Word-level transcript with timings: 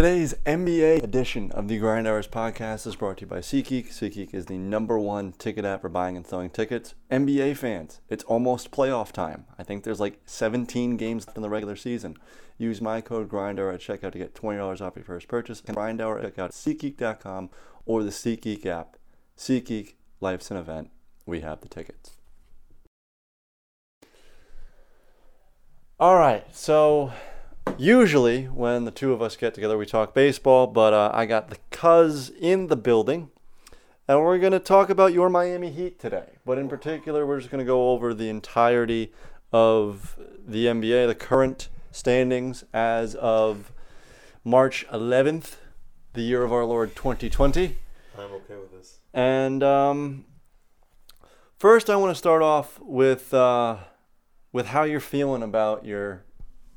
Today's 0.00 0.32
NBA 0.46 1.02
edition 1.02 1.52
of 1.52 1.68
the 1.68 1.76
Grind 1.76 2.08
Hours 2.08 2.26
podcast 2.26 2.86
is 2.86 2.96
brought 2.96 3.18
to 3.18 3.20
you 3.20 3.26
by 3.26 3.40
SeatGeek. 3.40 3.88
SeatGeek 3.88 4.32
is 4.32 4.46
the 4.46 4.56
number 4.56 4.98
one 4.98 5.32
ticket 5.32 5.66
app 5.66 5.82
for 5.82 5.90
buying 5.90 6.16
and 6.16 6.26
selling 6.26 6.48
tickets. 6.48 6.94
NBA 7.10 7.58
fans, 7.58 8.00
it's 8.08 8.24
almost 8.24 8.70
playoff 8.70 9.12
time. 9.12 9.44
I 9.58 9.62
think 9.62 9.84
there's 9.84 10.00
like 10.00 10.18
17 10.24 10.96
games 10.96 11.26
in 11.36 11.42
the 11.42 11.50
regular 11.50 11.76
season. 11.76 12.16
Use 12.56 12.80
my 12.80 13.02
code 13.02 13.28
GRINDHOUR 13.28 13.74
at 13.74 13.80
checkout 13.80 14.12
to 14.12 14.18
get 14.18 14.34
$20 14.34 14.80
off 14.80 14.96
your 14.96 15.04
first 15.04 15.28
purchase. 15.28 15.62
And 15.66 15.76
GrindHour 15.76 16.24
at 16.24 16.34
checkout 16.34 16.46
at 16.46 16.52
SeatGeek.com 16.52 17.50
or 17.84 18.02
the 18.02 18.08
SeatGeek 18.08 18.64
app. 18.64 18.96
SeatGeek, 19.36 19.96
life's 20.22 20.50
an 20.50 20.56
event. 20.56 20.90
We 21.26 21.40
have 21.40 21.60
the 21.60 21.68
tickets. 21.68 22.12
All 25.98 26.16
right, 26.16 26.46
so 26.56 27.12
usually 27.78 28.44
when 28.44 28.84
the 28.84 28.90
two 28.90 29.12
of 29.12 29.22
us 29.22 29.36
get 29.36 29.54
together, 29.54 29.78
we 29.78 29.86
talk 29.86 30.14
baseball, 30.14 30.66
but 30.66 30.92
uh, 30.92 31.10
I 31.12 31.26
got 31.26 31.50
the 31.50 31.58
cuz 31.70 32.30
in 32.30 32.68
the 32.68 32.76
building. 32.76 33.30
And 34.08 34.20
we're 34.20 34.38
going 34.38 34.52
to 34.52 34.58
talk 34.58 34.90
about 34.90 35.12
your 35.12 35.30
Miami 35.30 35.70
Heat 35.70 36.00
today. 36.00 36.38
But 36.44 36.58
in 36.58 36.68
particular, 36.68 37.24
we're 37.24 37.38
just 37.38 37.50
going 37.50 37.60
to 37.60 37.64
go 37.64 37.90
over 37.90 38.12
the 38.12 38.28
entirety 38.28 39.12
of 39.52 40.18
the 40.44 40.66
NBA, 40.66 41.06
the 41.06 41.14
current 41.14 41.68
standings 41.92 42.64
as 42.72 43.14
of 43.14 43.72
March 44.44 44.86
11th, 44.92 45.56
the 46.14 46.22
year 46.22 46.42
of 46.42 46.52
our 46.52 46.64
Lord 46.64 46.96
2020. 46.96 47.76
I'm 48.18 48.32
okay 48.32 48.56
with 48.56 48.72
this. 48.72 48.98
And 49.14 49.62
um, 49.62 50.24
first, 51.58 51.88
I 51.88 51.96
want 51.96 52.10
to 52.10 52.18
start 52.18 52.42
off 52.42 52.80
with 52.80 53.32
uh, 53.32 53.76
with 54.52 54.66
how 54.66 54.82
you're 54.82 55.00
feeling 55.00 55.42
about 55.42 55.84
your 55.84 56.24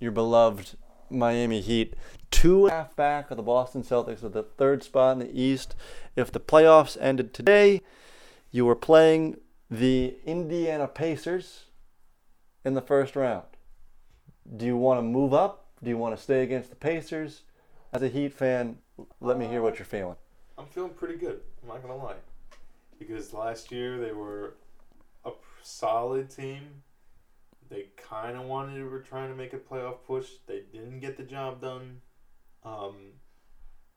your 0.03 0.11
beloved 0.11 0.75
Miami 1.09 1.61
Heat, 1.61 1.95
two 2.29 2.65
and 2.65 2.73
a 2.73 2.75
half 2.75 2.95
back 2.95 3.31
of 3.31 3.37
the 3.37 3.43
Boston 3.43 3.83
Celtics 3.83 4.21
with 4.21 4.33
the 4.33 4.43
third 4.43 4.83
spot 4.83 5.13
in 5.13 5.19
the 5.19 5.41
East. 5.41 5.75
If 6.15 6.31
the 6.31 6.39
playoffs 6.39 6.97
ended 6.99 7.33
today, 7.33 7.81
you 8.51 8.65
were 8.65 8.75
playing 8.75 9.37
the 9.71 10.15
Indiana 10.25 10.87
Pacers 10.87 11.65
in 12.65 12.73
the 12.73 12.81
first 12.81 13.15
round. 13.15 13.45
Do 14.57 14.65
you 14.65 14.75
want 14.75 14.97
to 14.99 15.03
move 15.03 15.33
up? 15.33 15.67
Do 15.81 15.89
you 15.89 15.97
want 15.97 16.15
to 16.15 16.21
stay 16.21 16.43
against 16.43 16.69
the 16.69 16.75
Pacers? 16.75 17.43
As 17.93 18.01
a 18.01 18.09
Heat 18.09 18.33
fan, 18.33 18.79
let 19.21 19.37
me 19.37 19.47
hear 19.47 19.61
what 19.61 19.79
you're 19.79 19.85
feeling. 19.85 20.17
I'm 20.57 20.65
feeling 20.65 20.91
pretty 20.91 21.15
good. 21.15 21.39
I'm 21.61 21.69
not 21.69 21.81
gonna 21.81 21.95
lie, 21.95 22.15
because 22.99 23.33
last 23.33 23.71
year 23.71 23.99
they 23.99 24.11
were 24.11 24.55
a 25.25 25.31
solid 25.61 26.29
team. 26.29 26.83
They 27.73 27.87
kind 27.97 28.37
of 28.37 28.43
wanted 28.43 28.75
to 28.75 28.83
were 28.83 28.99
trying 28.99 29.29
to 29.29 29.35
make 29.35 29.51
a 29.53 29.57
playoff 29.57 30.03
push. 30.05 30.27
They 30.45 30.61
didn't 30.71 30.99
get 30.99 31.17
the 31.17 31.23
job 31.23 31.59
done. 31.59 32.01
Um, 32.63 33.13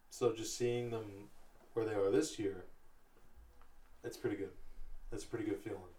so 0.08 0.32
just 0.32 0.56
seeing 0.56 0.88
them 0.88 1.28
where 1.74 1.84
they 1.84 1.92
are 1.92 2.10
this 2.10 2.38
year, 2.38 2.64
it's 4.02 4.16
pretty 4.16 4.36
good. 4.36 4.52
It's 5.12 5.24
a 5.24 5.26
pretty 5.26 5.44
good 5.44 5.58
feeling, 5.58 5.92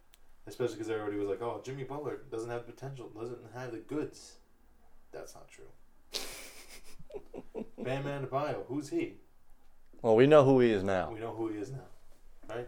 especially 0.47 0.77
because 0.77 0.89
everybody 0.89 1.17
was 1.17 1.29
like, 1.29 1.43
"Oh, 1.43 1.61
Jimmy 1.63 1.83
Butler 1.83 2.21
doesn't 2.31 2.49
have 2.49 2.65
the 2.65 2.71
potential, 2.71 3.09
doesn't 3.09 3.37
have 3.53 3.71
the 3.71 3.77
goods." 3.77 4.37
That's 5.11 5.35
not 5.35 5.47
true. 5.47 5.69
Bam 7.77 8.05
Adebayo, 8.05 8.65
who's 8.67 8.89
he? 8.89 9.17
Well, 10.01 10.15
we 10.15 10.25
know 10.25 10.43
who 10.43 10.61
he 10.61 10.71
is 10.71 10.83
now. 10.83 11.11
We 11.13 11.19
know 11.19 11.35
who 11.35 11.49
he 11.49 11.59
is 11.59 11.69
now. 11.69 11.85
Right? 12.49 12.67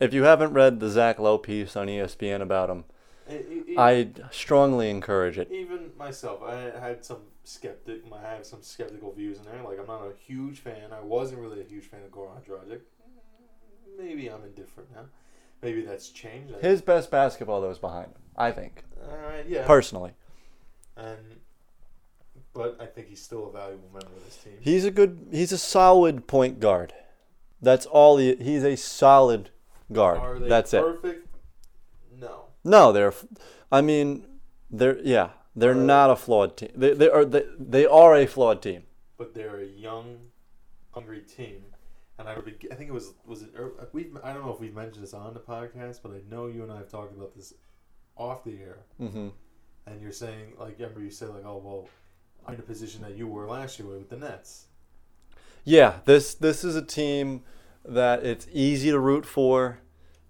If 0.00 0.12
you 0.12 0.24
haven't 0.24 0.52
read 0.52 0.80
the 0.80 0.90
Zach 0.90 1.20
Lowe 1.20 1.38
piece 1.38 1.76
on 1.76 1.86
ESPN 1.86 2.42
about 2.42 2.70
him, 2.70 2.84
I 3.76 4.08
strongly 4.30 4.90
encourage 4.90 5.38
it. 5.38 5.50
even 5.52 5.90
myself, 5.98 6.42
I 6.42 6.56
had 6.80 7.04
some 7.04 7.18
skeptic. 7.44 8.02
I 8.12 8.20
have 8.34 8.46
some 8.46 8.62
skeptical 8.62 9.12
views 9.12 9.38
in 9.38 9.44
there. 9.44 9.62
Like 9.62 9.78
I'm 9.78 9.86
not 9.86 10.02
a 10.02 10.12
huge 10.26 10.58
fan. 10.60 10.92
I 10.92 11.00
wasn't 11.00 11.40
really 11.40 11.60
a 11.60 11.64
huge 11.64 11.84
fan 11.84 12.00
of 12.04 12.10
Goran 12.10 12.42
Dragic. 12.46 12.80
Maybe 13.98 14.28
I'm 14.28 14.44
indifferent 14.44 14.90
now. 14.94 15.06
Maybe 15.62 15.82
that's 15.82 16.10
changed. 16.10 16.54
I- 16.54 16.60
His 16.66 16.80
best 16.82 17.10
basketball, 17.10 17.60
though, 17.60 17.70
is 17.70 17.78
behind 17.78 18.06
him, 18.06 18.22
I 18.36 18.52
think, 18.52 18.84
right, 19.26 19.44
yeah. 19.48 19.66
personally. 19.66 20.12
and 20.96 21.40
but 22.54 22.76
I 22.80 22.86
think 22.86 23.08
he's 23.08 23.20
still 23.22 23.48
a 23.48 23.52
valuable 23.52 23.88
member 23.92 24.06
of 24.16 24.24
this 24.24 24.36
team. 24.36 24.54
He's 24.60 24.84
a 24.84 24.90
good, 24.90 25.28
he's 25.30 25.52
a 25.52 25.58
solid 25.58 26.26
point 26.26 26.58
guard. 26.60 26.92
That's 27.60 27.86
all 27.86 28.16
he, 28.18 28.34
he's 28.36 28.64
a 28.64 28.76
solid 28.76 29.50
guard. 29.92 30.18
Are 30.18 30.38
they 30.38 30.48
That's 30.48 30.72
it. 30.74 30.82
perfect? 30.82 31.26
No. 32.18 32.46
No, 32.68 32.92
they're, 32.92 33.14
I 33.72 33.80
mean, 33.80 34.24
they're, 34.70 34.98
yeah, 35.02 35.30
they're 35.56 35.74
they- 35.74 35.80
not 35.80 36.10
a 36.10 36.16
flawed 36.16 36.56
team. 36.56 36.70
They, 36.74 36.92
they 36.94 37.08
are, 37.10 37.24
they, 37.24 37.44
they 37.58 37.86
are 37.86 38.14
a 38.14 38.26
flawed 38.26 38.62
team. 38.62 38.82
but 39.16 39.34
they're 39.34 39.60
a 39.60 39.66
young, 39.66 40.18
hungry 40.92 41.20
team. 41.22 41.62
And 42.18 42.28
I, 42.28 42.34
would- 42.36 42.66
I 42.70 42.74
think 42.74 42.88
it 42.90 42.92
was 42.92 43.14
was 43.26 43.42
it 43.42 43.50
we 43.92 44.08
I 44.24 44.32
don't 44.32 44.44
know 44.44 44.52
if 44.52 44.60
we've 44.60 44.74
mentioned 44.74 45.04
this 45.04 45.14
on 45.14 45.34
the 45.34 45.40
podcast, 45.40 46.00
but 46.02 46.10
I 46.12 46.20
know 46.28 46.46
you 46.48 46.62
and 46.64 46.72
I 46.72 46.78
have 46.78 46.90
talked 46.90 47.14
about 47.16 47.34
this 47.36 47.54
off 48.16 48.42
the 48.44 48.56
air. 48.60 48.78
hmm 48.98 49.28
And 49.86 50.02
you're 50.02 50.10
saying 50.12 50.54
like 50.58 50.78
remember 50.80 51.00
you 51.00 51.10
said 51.10 51.28
like 51.30 51.44
oh 51.46 51.62
well, 51.64 51.88
I'm 52.46 52.54
in 52.54 52.60
a 52.60 52.64
position 52.64 53.02
that 53.02 53.14
you 53.16 53.28
were 53.28 53.46
last 53.46 53.78
year 53.78 53.86
with 53.88 54.10
the 54.10 54.16
Nets. 54.16 54.66
Yeah, 55.64 56.00
this 56.06 56.34
this 56.34 56.64
is 56.64 56.74
a 56.74 56.82
team 56.82 57.42
that 57.84 58.24
it's 58.24 58.46
easy 58.52 58.90
to 58.90 58.98
root 58.98 59.24
for. 59.24 59.78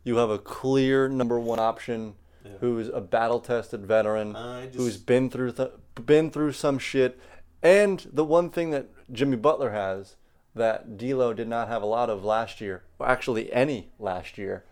You 0.05 0.17
have 0.17 0.31
a 0.31 0.39
clear 0.39 1.09
number 1.09 1.39
one 1.41 1.59
option 1.59 2.15
Yeah. 2.45 2.53
who's 2.61 2.89
a 2.89 3.01
battle 3.01 3.41
tested 3.41 3.85
veteran. 3.87 4.33
Just 4.33 4.77
who's 4.77 4.97
been 4.97 5.29
through 5.31 5.53
th- 5.53 5.73
been 6.07 6.31
through 6.31 6.53
some 6.53 6.79
shit. 6.79 7.19
And 7.63 8.07
the 8.13 8.25
one 8.25 8.51
thing 8.51 8.71
that 8.71 8.89
Jimmy 9.13 9.37
Butler 9.37 9.71
has 9.71 10.17
that 10.55 10.97
D'Lo 10.97 11.33
did 11.35 11.49
not 11.49 11.69
have 11.69 11.83
a 11.83 11.87
lot 11.87 12.11
of 12.11 12.25
last 12.25 12.61
year, 12.61 12.83
or 12.99 13.09
actually 13.09 13.53
any 13.53 13.91
last 13.99 14.39
year, 14.39 14.65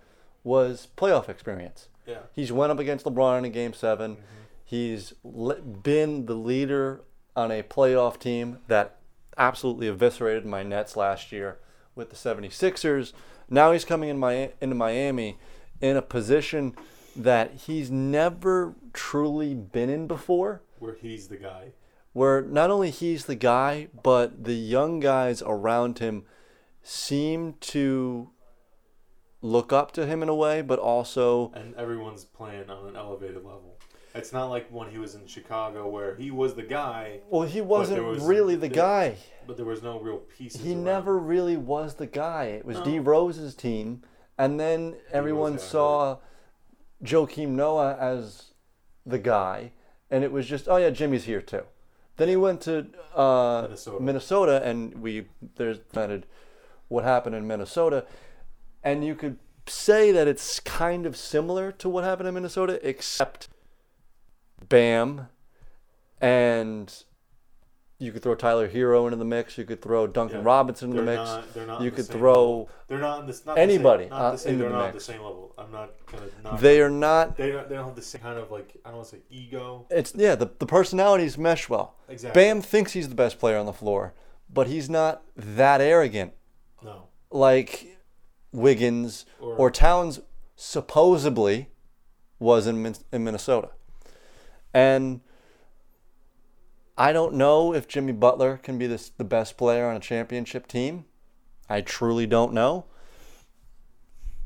was 0.44 0.88
playoff 0.96 1.28
experience. 1.28 1.88
yeah 2.06 2.18
He's 2.32 2.52
went 2.52 2.72
up 2.72 2.78
against 2.78 3.04
LeBron 3.04 3.38
in 3.38 3.44
a 3.44 3.50
game 3.50 3.72
7 3.72 4.12
Mm-hmm. 4.16 4.22
He's 4.64 5.12
le- 5.22 5.60
been 5.60 6.26
the 6.26 6.34
leader 6.34 7.02
on 7.36 7.52
a 7.52 7.62
playoff 7.62 8.18
team 8.18 8.58
that 8.66 8.96
absolutely 9.38 9.86
eviscerated 9.86 10.44
my 10.44 10.62
Nets 10.64 10.96
last 10.96 11.30
year 11.30 11.58
with 11.94 12.10
the 12.10 12.16
76ers. 12.16 13.12
Now 13.48 13.70
he's 13.72 13.84
coming 13.84 14.08
in 14.08 14.18
my, 14.18 14.50
into 14.60 14.74
Miami 14.74 15.38
in 15.80 15.96
a 15.96 16.02
position 16.02 16.74
that 17.16 17.52
he's 17.66 17.90
never 17.90 18.74
truly 18.92 19.54
been 19.54 19.88
in 19.90 20.06
before 20.06 20.62
where 20.78 20.94
he's 20.94 21.28
the 21.28 21.36
guy. 21.36 21.72
where 22.12 22.42
not 22.42 22.70
only 22.70 22.90
he's 22.90 23.24
the 23.26 23.34
guy, 23.34 23.88
but 24.02 24.44
the 24.44 24.54
young 24.54 25.00
guys 25.00 25.42
around 25.42 25.98
him 25.98 26.24
seem 26.82 27.54
to 27.60 28.30
look 29.42 29.72
up 29.72 29.92
to 29.92 30.06
him 30.06 30.22
in 30.22 30.28
a 30.28 30.34
way, 30.34 30.62
but 30.62 30.78
also 30.78 31.50
and 31.54 31.74
everyone's 31.76 32.24
playing 32.24 32.70
on 32.70 32.88
an 32.88 32.96
elevated 32.96 33.36
level. 33.36 33.78
It's 34.14 34.32
not 34.32 34.46
like 34.46 34.68
when 34.70 34.90
he 34.90 34.98
was 34.98 35.14
in 35.14 35.26
Chicago 35.26 35.86
where 35.88 36.14
he 36.16 36.30
was 36.30 36.54
the 36.54 36.62
guy, 36.62 37.20
well, 37.28 37.42
he 37.46 37.60
wasn't 37.60 38.02
was- 38.04 38.22
really 38.24 38.54
the 38.54 38.68
there- 38.68 38.76
guy. 38.76 39.16
but 39.46 39.56
there 39.58 39.66
was 39.66 39.82
no 39.82 40.00
real 40.00 40.18
pieces. 40.18 40.62
He 40.62 40.72
around. 40.72 40.84
never 40.84 41.18
really 41.18 41.56
was 41.56 41.94
the 41.94 42.06
guy. 42.06 42.44
It 42.44 42.64
was 42.64 42.78
No. 42.78 42.84
D 42.84 42.98
Rose's 42.98 43.54
team, 43.54 44.02
and 44.38 44.58
then 44.58 44.96
everyone 45.12 45.58
saw 45.58 46.16
Joakim 47.02 47.50
Noah 47.50 47.96
as 47.98 48.52
the 49.04 49.18
guy, 49.18 49.72
and 50.10 50.24
it 50.24 50.32
was 50.32 50.46
just, 50.46 50.68
oh 50.68 50.76
yeah, 50.76 50.90
Jimmy's 50.90 51.24
here 51.24 51.40
too. 51.40 51.62
Then 52.16 52.28
he 52.28 52.36
went 52.36 52.62
to 52.62 52.86
uh, 53.14 53.62
Minnesota. 53.62 54.02
Minnesota, 54.02 54.62
and 54.64 54.94
we 55.02 55.26
there's 55.56 55.78
presented 55.78 56.26
what 56.88 57.04
happened 57.04 57.34
in 57.34 57.46
Minnesota, 57.46 58.06
and 58.82 59.04
you 59.04 59.14
could 59.14 59.38
say 59.66 60.12
that 60.12 60.26
it's 60.26 60.60
kind 60.60 61.06
of 61.06 61.16
similar 61.16 61.72
to 61.72 61.88
what 61.88 62.04
happened 62.04 62.28
in 62.28 62.34
Minnesota, 62.34 62.80
except 62.86 63.48
Bam, 64.68 65.28
and 66.20 67.04
you 67.98 68.12
could 68.12 68.22
throw 68.22 68.34
Tyler 68.34 68.68
Herro 68.68 69.06
into 69.06 69.16
the 69.16 69.24
mix. 69.24 69.56
You 69.56 69.64
could 69.64 69.80
throw 69.80 70.06
Duncan 70.06 70.38
Yeah. 70.40 70.44
Robinson 70.44 70.90
in 70.90 70.96
the 70.96 71.02
mix. 71.02 71.16
not. 71.18 71.54
They're 71.54 71.66
not. 71.66 71.80
you 71.80 71.88
on 71.90 71.96
the 71.96 72.02
could 72.02 72.06
throw. 72.12 72.30
level. 72.32 72.70
They're 72.88 72.98
not 72.98 73.20
in 73.20 73.26
this. 73.26 73.46
Not 73.46 73.58
anybody, 73.58 74.04
The 74.04 74.10
same, 74.10 74.18
not 74.18 74.34
uh, 74.34 74.36
say 74.36 74.50
into 74.50 74.62
they're 74.62 74.72
the 74.72 74.78
not 74.78 74.92
the 74.94 75.00
same 75.00 75.22
level. 75.22 75.54
I'm 75.58 75.72
not 75.72 75.90
gonna. 76.12 76.26
Not 76.44 76.60
They 76.60 76.80
are 76.80 76.90
not. 76.90 77.36
They 77.36 77.52
don't. 77.52 77.68
They 77.68 77.74
don't 77.76 77.86
have 77.86 77.96
the 77.96 78.02
same 78.02 78.20
kind 78.22 78.38
of 78.38 78.50
like. 78.50 78.76
I 78.84 78.88
don't 78.88 78.98
want 78.98 79.08
to 79.10 79.16
say 79.16 79.22
ego. 79.30 79.86
It's 79.90 80.12
yeah. 80.14 80.34
The 80.34 80.50
the 80.58 80.66
personalities 80.66 81.38
mesh 81.38 81.68
well. 81.68 81.96
Exactly. 82.08 82.40
Bam 82.42 82.60
thinks 82.60 82.92
he's 82.92 83.08
the 83.08 83.14
best 83.14 83.38
player 83.38 83.56
on 83.56 83.66
the 83.66 83.72
floor, 83.72 84.12
but 84.52 84.66
he's 84.66 84.90
not 84.90 85.22
that 85.34 85.80
arrogant 85.80 86.32
No. 86.82 87.04
like 87.30 87.96
Wiggins 88.52 89.24
Or- 89.40 89.54
or 89.56 89.70
Towns 89.70 90.20
supposedly 90.54 91.70
was 92.38 92.66
in 92.66 92.94
in 93.12 93.24
Minnesota. 93.24 93.70
And 94.74 95.20
I 96.98 97.12
don't 97.12 97.34
know 97.34 97.74
if 97.74 97.88
Jimmy 97.88 98.12
Butler 98.12 98.58
can 98.62 98.78
be 98.78 98.86
this, 98.86 99.10
the 99.10 99.24
best 99.24 99.56
player 99.56 99.86
on 99.88 99.96
a 99.96 100.00
championship 100.00 100.66
team. 100.66 101.04
I 101.68 101.80
truly 101.82 102.26
don't 102.26 102.52
know. 102.52 102.86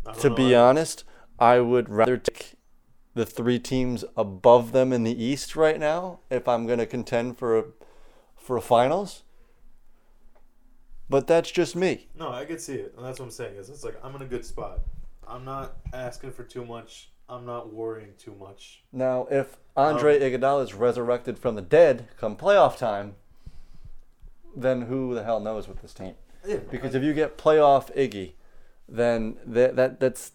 Don't 0.05 0.19
To 0.21 0.29
know. 0.31 0.35
be 0.35 0.55
honest, 0.55 1.05
I 1.39 1.61
would 1.61 1.89
rather 1.89 2.17
take 2.17 2.55
the 3.15 3.27
three 3.27 3.59
teams 3.59 4.05
above 4.17 4.73
them 4.73 4.93
in 4.93 5.05
the 5.05 5.23
East 5.23 5.55
right 5.57 5.79
now 5.79 6.21
if 6.31 6.49
I'm 6.49 6.67
going 6.67 6.79
to 6.79 6.87
contend 6.87 7.39
for 7.39 7.59
a, 7.59 7.65
for 8.37 8.57
a 8.57 8.61
finals. 8.63 9.23
but 11.09 11.27
that's 11.27 11.51
just 11.51 11.75
me. 11.77 12.09
No, 12.17 12.31
I 12.31 12.45
could 12.45 12.61
see 12.61 12.75
it, 12.77 12.95
and 12.97 13.05
that's 13.05 13.19
what 13.19 13.27
I'm 13.27 13.31
saying. 13.33 13.57
Is 13.57 13.69
it's 13.69 13.83
like 13.85 13.99
I'm 14.03 14.15
in 14.17 14.23
a 14.23 14.27
good 14.27 14.45
spot. 14.45 14.81
I'm 15.27 15.45
not 15.45 15.77
asking 15.93 16.33
for 16.33 16.45
too 16.45 16.65
much. 16.65 17.11
I'm 17.31 17.47
not 17.47 17.73
worrying 17.73 18.15
too 18.19 18.35
much. 18.39 18.83
Now, 18.93 19.29
if 19.31 19.57
Andre 19.77 20.17
Um, 20.17 20.23
Iguodala 20.23 20.65
is 20.65 20.75
resurrected 20.75 21.39
from 21.39 21.55
the 21.55 21.63
dead 21.63 22.09
come 22.19 22.37
playoff 22.37 22.77
time, 22.77 23.15
then 24.57 24.83
who 24.83 25.15
the 25.15 25.23
hell 25.23 25.39
knows 25.39 25.69
with 25.69 25.81
this 25.81 25.95
team? 25.95 26.15
Yeah, 26.47 26.57
Because 26.71 26.95
if 26.95 27.03
you 27.05 27.15
get 27.15 27.39
playoff 27.39 27.95
Iggy, 27.97 28.33
then 28.89 29.37
that, 29.47 29.77
that 29.77 30.01
that's 30.01 30.33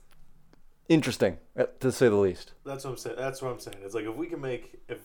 interesting 0.88 1.38
uh, 1.58 1.66
to 1.82 1.92
say 1.92 2.08
the 2.08 2.16
least. 2.16 2.54
That's 2.66 2.86
what 2.86 2.92
I'm 2.92 2.98
saying. 2.98 3.16
That's 3.18 3.42
what 3.42 3.52
I'm 3.52 3.60
saying. 3.60 3.78
It's 3.84 3.94
like 3.94 4.06
if 4.06 4.16
we 4.16 4.28
can 4.28 4.40
make 4.40 4.80
if 4.88 5.00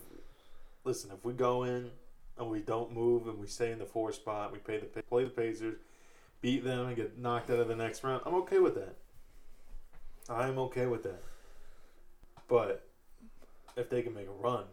listen, 0.84 1.10
if 1.12 1.24
we 1.24 1.32
go 1.32 1.64
in 1.64 1.90
and 2.38 2.48
we 2.48 2.60
don't 2.60 2.92
move 2.92 3.26
and 3.26 3.38
we 3.38 3.46
stay 3.46 3.72
in 3.72 3.78
the 3.78 3.84
four 3.84 4.12
spot, 4.12 4.52
we 4.52 4.58
pay 4.58 4.78
the 4.78 5.02
play 5.02 5.24
the 5.24 5.30
Pacers, 5.30 5.78
beat 6.40 6.62
them 6.64 6.86
and 6.86 6.96
get 6.96 7.18
knocked 7.18 7.50
out 7.50 7.58
of 7.58 7.66
the 7.66 7.76
next 7.76 8.04
round. 8.04 8.22
I'm 8.24 8.34
okay 8.36 8.58
with 8.60 8.76
that. 8.76 8.94
I'm 10.28 10.58
okay 10.58 10.86
with 10.86 11.02
that. 11.02 11.22
But 12.50 12.86
if 13.76 13.88
they 13.88 14.02
can 14.02 14.12
make 14.12 14.26
a 14.26 14.42
run, 14.42 14.64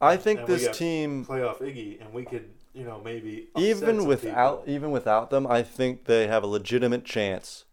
I 0.00 0.16
think 0.16 0.40
And 0.40 0.48
this 0.48 0.76
team, 0.76 1.26
playoff 1.26 1.58
Iggy, 1.58 2.00
and 2.00 2.14
we 2.14 2.24
could, 2.24 2.48
you 2.72 2.84
know, 2.84 3.00
maybe 3.04 3.48
even 3.56 4.06
without 4.06 4.60
people. 4.64 4.74
even 4.74 4.90
without 4.90 5.28
them, 5.30 5.46
I 5.46 5.62
think 5.62 6.04
they 6.04 6.28
have 6.28 6.44
a 6.44 6.46
legitimate 6.46 7.04
chance, 7.04 7.64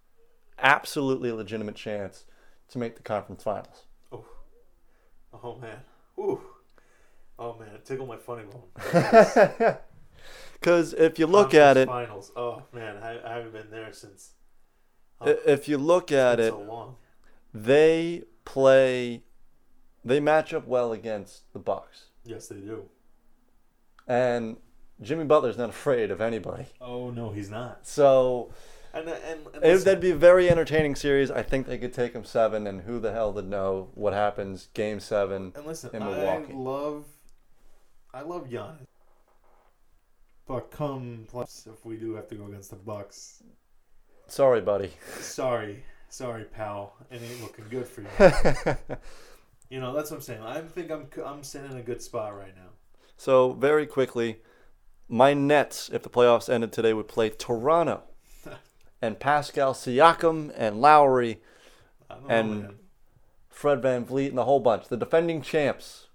absolutely 0.59 1.31
legitimate 1.31 1.75
chance, 1.75 2.25
to 2.69 2.80
make 2.80 2.95
the 2.95 3.03
conference 3.03 3.44
finals. 3.44 3.86
Oh 4.12 4.25
oh 5.33 5.56
man, 5.57 5.77
Ooh. 6.19 6.42
Oh 7.38 7.56
man, 7.59 7.69
it 7.75 7.86
tickled 7.86 8.09
my 8.09 8.18
funny 8.18 8.44
bone. 8.44 9.77
Because 10.65 10.94
if 10.94 11.19
you 11.19 11.27
look 11.27 11.53
at 11.53 11.77
it, 11.77 11.88
Finals. 11.88 12.31
Oh 12.36 12.63
man, 12.74 12.97
I, 12.97 13.19
I 13.24 13.36
haven't 13.36 13.53
been 13.53 13.69
there 13.69 13.94
since. 13.94 14.31
oh, 15.21 15.27
if 15.45 15.68
you 15.68 15.77
look 15.77 16.12
at 16.12 16.39
it, 16.39 16.51
so 16.53 16.62
long. 16.62 16.95
they 17.53 18.24
play, 18.45 19.21
they 20.06 20.19
match 20.19 20.54
up 20.54 20.68
well 20.68 20.94
against 20.94 21.52
the 21.54 21.60
Bucks, 21.60 22.06
Yes, 22.24 22.48
they 22.48 22.57
do. 22.57 22.86
and 24.07 24.57
Jimmy 25.02 25.25
Butler's 25.25 25.57
not 25.57 25.69
afraid 25.69 26.12
of 26.12 26.22
anybody. 26.22 26.68
Oh 26.80 27.10
no, 27.10 27.31
he's 27.31 27.50
not. 27.50 27.86
So 27.88 28.52
And 28.94 29.10
and, 29.10 29.48
and 29.54 29.63
it, 29.66 29.84
that'd 29.84 30.00
be 30.00 30.12
a 30.12 30.16
very 30.16 30.50
entertaining 30.50 30.96
series. 30.96 31.30
I 31.30 31.42
think 31.44 31.68
they 31.68 31.78
could 31.78 31.94
take 31.94 32.13
them 32.13 32.24
seven, 32.24 32.66
and 32.68 32.81
who 32.81 33.00
the 33.00 33.12
hell 33.12 33.34
would 33.34 33.48
know 33.50 33.90
what 33.96 34.13
happens 34.13 34.69
game 34.74 35.00
seven? 35.02 35.52
and 35.56 35.66
listen, 35.66 35.90
in 35.94 36.02
I 36.02 36.38
love, 36.54 37.06
I 38.13 38.22
love 38.22 38.48
Giannis. 38.50 38.86
But 40.48 40.69
come 40.72 41.25
plus, 41.28 41.68
if 41.72 41.84
we 41.86 41.98
do 41.98 42.13
have 42.13 42.28
to 42.30 42.36
go 42.36 42.46
against 42.46 42.69
the 42.69 42.75
Bucks, 42.78 43.42
Sorry, 44.28 44.62
buddy. 44.62 44.92
sorry, 45.19 45.84
sorry, 46.10 46.46
pal, 46.46 46.94
it 47.12 47.19
ain't 47.22 47.42
looking 47.42 47.66
good 47.69 47.88
for 47.88 48.02
you. 48.02 48.98
you 49.70 49.80
know, 49.80 49.94
that's 49.94 50.12
what 50.12 50.18
I'm 50.18 50.22
saying. 50.24 50.42
I 50.44 50.62
think 50.62 50.92
I'm 50.92 51.08
I'm 51.26 51.44
sitting 51.44 51.72
in 51.72 51.78
a 51.78 51.82
good 51.82 52.02
spot 52.02 52.36
right 52.38 52.56
now. 52.56 52.70
so 53.18 53.54
very 53.54 53.86
quickly, 53.86 54.38
my 55.08 55.34
Nets, 55.34 55.90
if 55.94 56.04
the 56.04 56.10
playoffs 56.10 56.50
ended 56.50 56.72
today, 56.72 56.94
would 56.94 57.08
play 57.08 57.30
Toronto, 57.30 58.04
and 59.02 59.20
Pascal 59.20 59.74
Siakam 59.74 60.52
and 60.56 60.82
Lowry, 60.82 61.42
And- 62.30 62.64
know. 62.64 62.74
Fred 63.50 63.82
VanVleet, 63.82 64.28
and 64.30 64.38
the 64.38 64.44
whole 64.44 64.60
bunch, 64.60 64.90
the 64.90 64.98
defending 64.98 65.42
champs. 65.42 66.08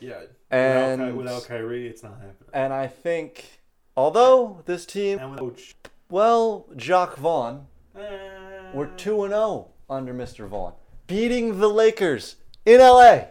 Yeah, 0.00 0.22
And 0.50 1.00
without, 1.00 1.12
Ky- 1.12 1.16
without 1.18 1.44
Kyrie, 1.44 1.86
it's 1.86 2.02
not 2.02 2.14
happening. 2.14 2.50
and 2.52 2.72
I 2.72 2.88
think, 2.88 3.60
although 3.96 4.60
this 4.66 4.84
team, 4.84 5.36
with 5.36 5.72
well, 6.08 6.66
Jacque 6.74 7.14
Vaughn, 7.16 7.68
eh, 7.96 8.72
We're 8.74 8.86
2 8.88 9.22
and 9.22 9.32
0 9.32 9.68
under 9.88 10.12
Mr. 10.12 10.48
Vaughn, 10.48 10.72
beating 11.06 11.60
the 11.60 11.68
Lakers 11.70 12.34
in 12.64 12.80
LA, 12.80 13.24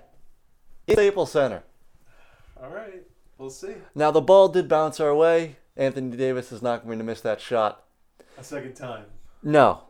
in 0.88 0.96
Staples 0.96 1.32
Center. 1.32 1.64
All 2.62 2.70
right, 2.70 3.04
we'll 3.38 3.50
see. 3.50 3.74
Now 3.96 4.12
the 4.12 4.22
ball 4.22 4.50
did 4.50 4.68
bounce 4.68 5.00
our 5.00 5.16
way. 5.16 5.58
Anthony 5.78 6.16
Davis 6.18 6.52
is 6.52 6.62
not 6.62 6.86
going 6.86 6.98
to 6.98 7.04
miss 7.04 7.22
that 7.22 7.40
shot. 7.40 7.84
A 8.38 8.44
second 8.44 8.76
time. 8.76 9.06
No, 9.42 9.84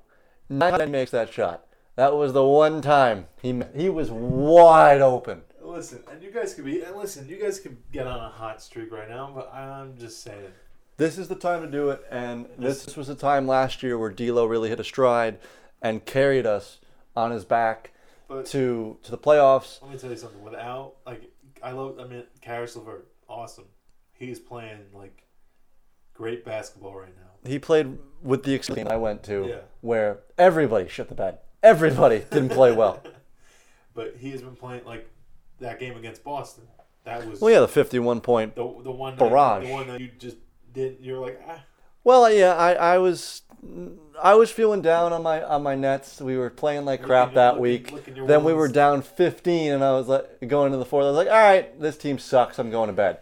not 0.50 0.90
makes 0.90 1.12
that 1.12 1.34
shot. 1.34 1.66
That 1.96 2.16
was 2.16 2.34
the 2.34 2.46
one 2.46 2.82
time 2.82 3.28
he 3.42 3.62
he 3.76 3.90
was 3.90 4.10
wide 4.12 5.02
open. 5.02 5.42
Listen, 5.62 6.04
and 6.12 6.22
you 6.22 6.32
guys 6.32 6.54
could 6.54 6.66
be 6.66 6.82
and 6.82 6.96
listen, 6.96 7.28
you 7.28 7.38
guys 7.38 7.60
could 7.60 7.78
get 7.92 8.08
on 8.08 8.20
a 8.20 8.30
hot 8.30 8.62
streak 8.62 8.92
right 8.92 9.10
now, 9.10 9.32
but 9.34 9.54
I'm 9.54 9.98
just 9.98 10.22
saying. 10.22 10.52
This 10.98 11.18
is 11.18 11.28
the 11.28 11.36
time 11.36 11.62
to 11.62 11.68
do 11.68 11.90
it, 11.90 12.04
and 12.12 12.48
this 12.58 12.96
was 12.96 13.08
the 13.08 13.16
time 13.16 13.48
last 13.48 13.82
year 13.82 13.98
where 13.98 14.12
D'Lo 14.12 14.46
really 14.46 14.70
hit 14.70 14.80
a 14.80 14.84
stride 14.84 15.40
and 15.82 16.06
carried 16.06 16.46
us 16.46 16.80
on 17.16 17.32
his 17.32 17.44
back 17.44 17.92
But 18.32 18.46
to 18.48 18.98
to 19.04 19.12
the 19.12 19.18
playoffs. 19.18 19.82
let 19.82 19.92
me 19.92 19.98
tell 19.98 20.10
you 20.10 20.16
something. 20.16 20.42
Without 20.42 20.94
like, 21.06 21.24
I 21.62 21.72
love. 21.72 22.00
I 22.00 22.06
mean, 22.06 22.24
Caris 22.42 22.76
LeVert, 22.78 23.08
awesome. 23.28 23.66
He's 24.14 24.40
playing 24.40 24.80
like 24.94 25.24
great 26.14 26.46
basketball 26.46 26.96
right 26.96 27.14
now. 27.16 27.50
he 27.50 27.60
played 27.60 27.98
with 28.22 28.44
the 28.44 28.54
exception 28.54 28.88
I 28.88 28.96
went 28.98 29.24
to, 29.24 29.46
Yeah. 29.48 29.56
where 29.82 30.20
everybody 30.38 30.88
shit 30.88 31.10
the 31.10 31.16
bed. 31.16 31.40
Everybody 31.64 32.20
didn't 32.20 32.50
play 32.50 32.72
well. 32.72 33.02
But 33.94 34.16
he 34.18 34.32
has 34.32 34.42
been 34.42 34.56
playing 34.56 34.86
like 34.86 35.06
that 35.60 35.78
game 35.78 35.98
against 35.98 36.24
Boston. 36.24 36.64
That 37.04 37.28
was 37.28 37.42
Well, 37.42 37.52
yeah, 37.52 37.60
the 37.60 37.68
51 37.68 38.22
point. 38.22 38.56
the 38.56 38.64
the 38.84 38.92
one 38.92 39.18
Barrage. 39.18 39.64
That, 39.64 39.68
the 39.68 39.74
one 39.74 39.88
that 39.88 40.00
you 40.00 40.10
just 40.18 40.38
didn't. 40.72 41.02
You're 41.02 41.20
like, 41.20 41.42
ah, 41.46 41.62
Well, 42.04 42.32
yeah, 42.32 42.56
I, 42.56 42.74
I 42.74 42.98
was 42.98 43.44
I 44.22 44.36
was 44.36 44.52
feeling 44.52 44.82
down 44.82 45.14
on 45.14 45.24
my 45.24 45.44
on 45.44 45.64
my 45.64 45.76
Nets. 45.76 46.20
We 46.20 46.38
were 46.38 46.50
playing 46.50 46.86
like 46.86 47.04
crap 47.04 47.34
that 47.36 47.60
week. 47.60 47.94
Then 48.16 48.44
we 48.44 48.54
were 48.54 48.68
down 48.68 49.02
15, 49.02 49.72
and 49.72 49.84
I 49.84 49.92
was 49.92 50.08
like 50.08 50.48
going 50.48 50.72
to 50.72 50.78
the 50.78 50.86
fourth. 50.86 51.06
I 51.06 51.08
was 51.08 51.18
like, 51.18 51.28
all 51.28 51.34
right, 51.34 51.80
this 51.80 51.98
team 51.98 52.18
sucks. 52.20 52.60
I'm 52.60 52.72
going 52.72 52.88
to 52.88 52.94
bed. 52.94 53.20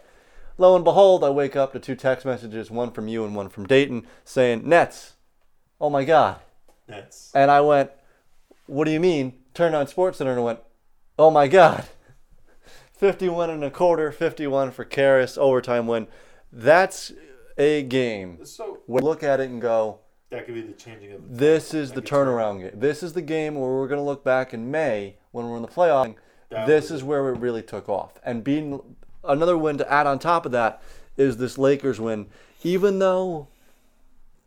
Lo 0.58 0.76
and 0.76 0.84
behold, 0.84 1.24
I 1.24 1.30
wake 1.30 1.56
up 1.56 1.72
to 1.72 1.78
two 1.78 1.94
text 1.94 2.26
messages, 2.26 2.70
one 2.70 2.90
from 2.90 3.08
you 3.08 3.24
and 3.24 3.34
one 3.34 3.48
from 3.48 3.66
Dayton, 3.66 4.06
saying 4.24 4.68
Nets. 4.68 5.14
Oh 5.80 5.88
my 5.88 6.04
God. 6.04 6.40
Nets. 6.86 7.32
And 7.34 7.50
I 7.50 7.62
went, 7.62 7.90
What 8.66 8.84
do 8.84 8.90
you 8.90 9.00
mean? 9.00 9.34
Turned 9.54 9.74
on 9.74 9.86
SportsCenter 9.86 10.34
and 10.34 10.44
went, 10.44 10.60
Oh 11.18 11.30
my 11.30 11.48
God. 11.48 11.86
51 12.92 13.48
and 13.48 13.64
a 13.64 13.70
quarter, 13.70 14.12
51 14.12 14.72
for 14.72 14.84
Caris, 14.84 15.38
overtime 15.38 15.86
win. 15.86 16.06
That's 16.52 17.12
a 17.60 17.82
game. 17.82 18.44
So 18.44 18.78
We 18.86 19.00
look 19.00 19.22
at 19.22 19.38
it 19.40 19.50
and 19.50 19.60
go, 19.60 19.98
that 20.30 20.46
could 20.46 20.54
be 20.54 20.62
the 20.62 20.72
changing 20.72 21.12
of. 21.12 21.28
The 21.28 21.34
This 21.36 21.74
is 21.74 21.90
the 21.90 21.96
That 21.96 22.00
could 22.02 22.08
turn- 22.08 22.26
turnaround 22.28 22.60
game. 22.60 22.80
This 22.80 23.02
is 23.02 23.12
the 23.12 23.22
game 23.22 23.54
where 23.56 23.70
we're 23.70 23.88
going 23.88 23.98
to 24.00 24.04
look 24.04 24.24
back 24.24 24.54
in 24.54 24.70
May 24.70 25.16
when 25.32 25.48
we're 25.48 25.56
in 25.56 25.62
the 25.62 25.68
playoff. 25.68 26.14
That 26.50 26.66
This 26.66 26.90
is 26.90 27.04
where 27.04 27.28
it 27.28 27.38
really 27.38 27.62
took 27.62 27.88
off. 27.88 28.14
And 28.24 28.42
being 28.42 28.80
another 29.24 29.58
win 29.58 29.76
to 29.78 29.92
add 29.92 30.06
on 30.06 30.18
top 30.18 30.46
of 30.46 30.52
that 30.52 30.82
is 31.16 31.36
this 31.36 31.58
Lakers 31.58 32.00
win. 32.00 32.26
Even 32.62 32.98
though 32.98 33.48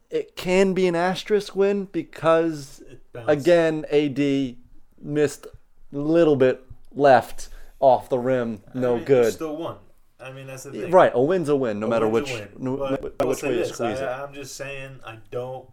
it 0.09 0.35
can 0.35 0.73
be 0.73 0.87
an 0.87 0.95
asterisk 0.95 1.55
win 1.55 1.85
because 1.85 2.81
again, 3.13 3.85
AD 3.91 4.55
missed 5.01 5.45
a 5.45 5.97
little 5.97 6.35
bit 6.35 6.63
left 6.91 7.49
off 7.79 8.09
the 8.09 8.19
rim. 8.19 8.61
No 8.73 8.93
I 8.93 8.95
mean, 8.97 9.05
good. 9.05 9.33
Still 9.33 9.57
won. 9.57 9.77
I 10.23 10.31
mean, 10.31 10.47
that's 10.47 10.63
the 10.63 10.71
thing. 10.71 10.91
Right, 10.91 11.11
a 11.13 11.21
win's 11.21 11.49
a 11.49 11.55
win, 11.55 11.79
no 11.79 11.87
A 11.87 11.89
matter 11.89 12.07
which 12.07 12.31
win. 12.31 12.49
no, 12.57 12.77
But 12.77 13.19
no- 13.19 13.27
which 13.27 13.43
way 13.43 13.57
you 13.57 13.65
squeeze 13.65 13.99
I, 13.99 14.03
it. 14.21 14.23
I'm 14.23 14.33
just 14.33 14.55
saying, 14.55 14.99
I 15.05 15.17
don't. 15.31 15.67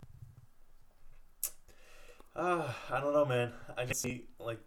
Uh, 2.35 2.69
I 2.90 3.00
don't 3.00 3.12
know, 3.12 3.25
man. 3.25 3.52
I 3.76 3.85
just 3.85 4.00
see 4.00 4.26
like 4.38 4.59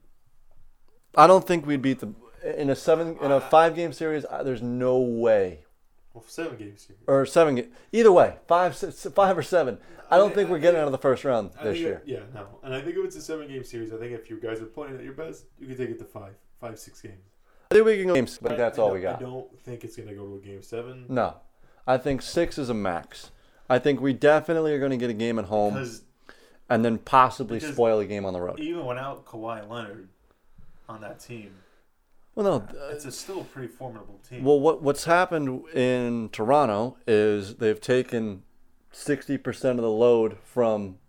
I 1.15 1.27
don't 1.27 1.45
think 1.45 1.65
we'd 1.65 1.81
beat 1.81 1.99
the 1.99 2.13
in 2.57 2.69
a 2.69 2.75
seven 2.75 3.17
in 3.21 3.31
a 3.31 3.39
five 3.39 3.75
game 3.75 3.93
series. 3.93 4.25
There's 4.43 4.61
no 4.61 4.99
way 4.99 5.63
well, 6.13 6.23
seven 6.27 6.57
games 6.57 6.85
here. 6.85 6.97
or 7.07 7.25
seven. 7.25 7.71
Either 7.91 8.11
way, 8.11 8.35
five, 8.47 8.75
six, 8.75 9.07
five 9.15 9.37
or 9.37 9.43
seven. 9.43 9.77
I 10.11 10.17
don't 10.17 10.31
I- 10.31 10.35
think 10.35 10.49
I 10.49 10.51
we're 10.51 10.59
getting 10.59 10.79
out 10.81 10.85
of 10.87 10.91
the 10.91 10.97
first 10.97 11.23
round 11.23 11.51
this 11.63 11.79
year. 11.79 12.01
it- 12.05 12.11
yeah, 12.11 12.19
no. 12.33 12.59
And 12.63 12.73
I 12.75 12.81
think 12.81 12.97
if 12.97 13.05
it's 13.05 13.15
a 13.15 13.21
seven 13.21 13.47
game 13.47 13.63
series, 13.63 13.93
I 13.93 13.97
think 13.97 14.11
if 14.11 14.29
you 14.29 14.39
guys 14.39 14.59
are 14.61 14.65
playing 14.65 14.95
at 14.97 15.03
your 15.03 15.13
best, 15.13 15.45
you 15.57 15.67
can 15.67 15.77
take 15.77 15.89
it 15.89 15.99
to 15.99 16.05
five, 16.05 16.35
five, 16.59 16.77
six 16.77 17.01
games. 17.01 17.32
I 17.73 17.75
think 17.77 17.85
we 17.85 17.97
can 17.97 18.07
go 18.07 18.13
games, 18.15 18.39
but 18.41 18.57
that's 18.57 18.77
I 18.77 18.81
all 18.81 18.87
don't- 18.89 18.95
we 18.97 19.01
got. 19.01 19.17
I 19.17 19.23
don't 19.23 19.59
think 19.61 19.83
it's 19.83 19.95
gonna 19.97 20.13
go 20.13 20.25
to 20.27 20.35
a 20.35 20.39
game 20.39 20.61
seven 20.61 21.05
No, 21.09 21.37
I 21.87 21.97
think 21.97 22.21
six 22.21 22.57
is 22.57 22.69
a 22.69 22.73
max. 22.73 23.31
I 23.69 23.79
think 23.79 23.99
we 24.01 24.13
definitely 24.13 24.73
are 24.73 24.79
going 24.79 24.91
to 24.91 24.97
get 24.97 25.09
a 25.09 25.13
game 25.13 25.39
at 25.39 25.45
home 25.45 25.73
because 25.75 26.03
and 26.69 26.83
then 26.85 26.97
possibly 26.97 27.59
spoil 27.59 27.99
a 27.99 28.05
game 28.05 28.25
on 28.25 28.33
the 28.33 28.41
road. 28.41 28.59
even 28.59 28.85
without 28.85 29.25
Kawhi 29.25 29.67
Leonard 29.67 30.09
on 30.89 31.01
that 31.01 31.19
team, 31.19 31.55
Well, 32.35 32.59
no. 32.59 32.67
it's 32.91 33.05
a 33.05 33.11
still 33.11 33.41
a 33.41 33.43
pretty 33.45 33.67
formidable 33.69 34.19
team. 34.29 34.43
Well, 34.43 34.59
what 34.59 34.81
what's 34.83 35.05
happened 35.05 35.65
in 35.73 36.29
Toronto 36.29 36.97
is 37.07 37.55
they've 37.55 37.79
taken 37.81 38.43
sixty 38.91 39.37
percent 39.37 39.79
of 39.79 39.83
the 39.83 39.89
load 39.91 40.37
from 40.43 40.99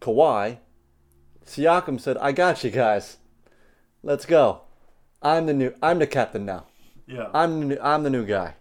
Kawhi. 0.00 0.58
Siakam 1.44 2.00
said, 2.00 2.16
"I 2.18 2.32
got 2.32 2.64
you 2.64 2.70
guys. 2.70 3.18
Let's 4.02 4.26
go. 4.26 4.62
I'm 5.22 5.46
the 5.46 5.54
new. 5.54 5.74
I'm 5.82 5.98
the 5.98 6.06
captain 6.06 6.44
now. 6.44 6.66
yeah, 7.06 7.28
I'm 7.32 7.60
the 7.60 7.66
new, 7.66 7.78
I'm 7.82 8.02
the 8.02 8.10
new 8.10 8.26
guy." 8.26 8.54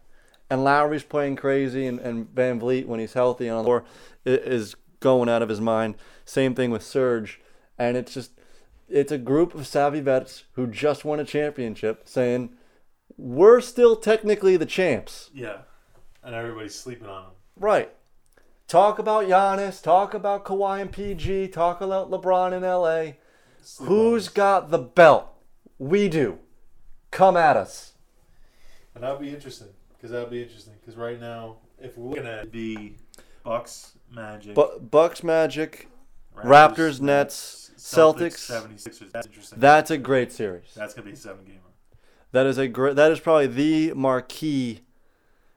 and 0.52 0.66
Lowry's 0.66 1.04
playing 1.04 1.38
crazy, 1.38 1.88
and, 1.88 1.98
and 2.02 2.28
VanVleet 2.28 2.86
when 2.86 3.00
he's 3.00 3.14
healthy 3.14 3.48
and 3.48 3.56
on 3.56 3.64
the 3.64 3.68
floor 3.68 3.86
is 4.26 4.76
going 5.00 5.30
out 5.30 5.42
of 5.42 5.48
his 5.48 5.62
mind. 5.62 5.96
Same 6.26 6.54
thing 6.54 6.72
with 6.72 6.84
Serge, 6.84 7.40
and 7.80 7.96
it's 7.96 8.14
just 8.14 8.32
it's 8.90 9.14
a 9.14 9.18
group 9.18 9.56
of 9.56 9.66
savvy 9.66 10.02
vets 10.02 10.44
who 10.54 10.68
just 10.68 11.06
won 11.06 11.22
a 11.22 11.24
championship 11.24 12.02
saying 12.04 12.50
we're 13.18 13.62
still 13.62 13.96
technically 13.96 14.58
the 14.58 14.66
champs. 14.66 15.30
Yeah, 15.34 15.60
and 16.22 16.36
everybody's 16.36 16.76
sleeping 16.76 17.08
on 17.08 17.24
them. 17.24 17.32
Right. 17.56 17.90
Talk 18.68 19.00
about 19.00 19.26
Giannis, 19.26 19.82
talk 19.82 20.14
about 20.14 20.44
Kawhi 20.44 20.82
and 20.82 20.92
PG, 20.92 21.48
talk 21.50 21.80
about 21.80 22.12
LeBron 22.12 22.52
in 22.52 22.64
LA. 22.64 23.14
Sleep 23.62 23.88
Who's 23.88 24.28
got 24.28 24.70
the 24.70 24.80
belt? 24.80 25.30
We 25.78 26.10
do. 26.10 26.40
Come 27.12 27.38
at 27.38 27.58
us. 27.58 27.94
And 28.96 29.04
that'll 29.04 29.18
be 29.18 29.30
interesting 29.30 29.68
because 29.96 30.12
that'll 30.12 30.30
be 30.30 30.42
interesting 30.42 30.74
because 30.80 30.96
right 30.98 31.20
now, 31.20 31.58
if 31.80 31.98
we're 31.98 32.10
looking 32.10 32.28
at 32.28 32.52
the 32.52 32.94
Bucks, 33.44 33.94
Magic, 34.14 34.56
Bu- 34.56 34.80
Bucks 34.80 35.24
Magic, 35.24 35.88
Raptors, 36.36 37.00
Nets, 37.02 37.72
Celtics. 37.78 38.50
76ers. 38.50 39.12
That's 39.12 39.28
interesting. 39.28 39.60
that's 39.60 39.92
a 39.92 39.98
great 39.98 40.32
series. 40.32 40.74
that's 40.76 40.94
gonna 40.94 41.06
be 41.08 41.14
a 41.14 41.16
seven 41.16 41.46
gamer. 41.46 41.58
That 42.32 42.46
is 42.46 42.58
a 42.58 42.68
great 42.68 42.96
that 42.96 43.12
is 43.12 43.20
probably 43.20 43.48
the 43.48 43.94
marquee 43.94 44.82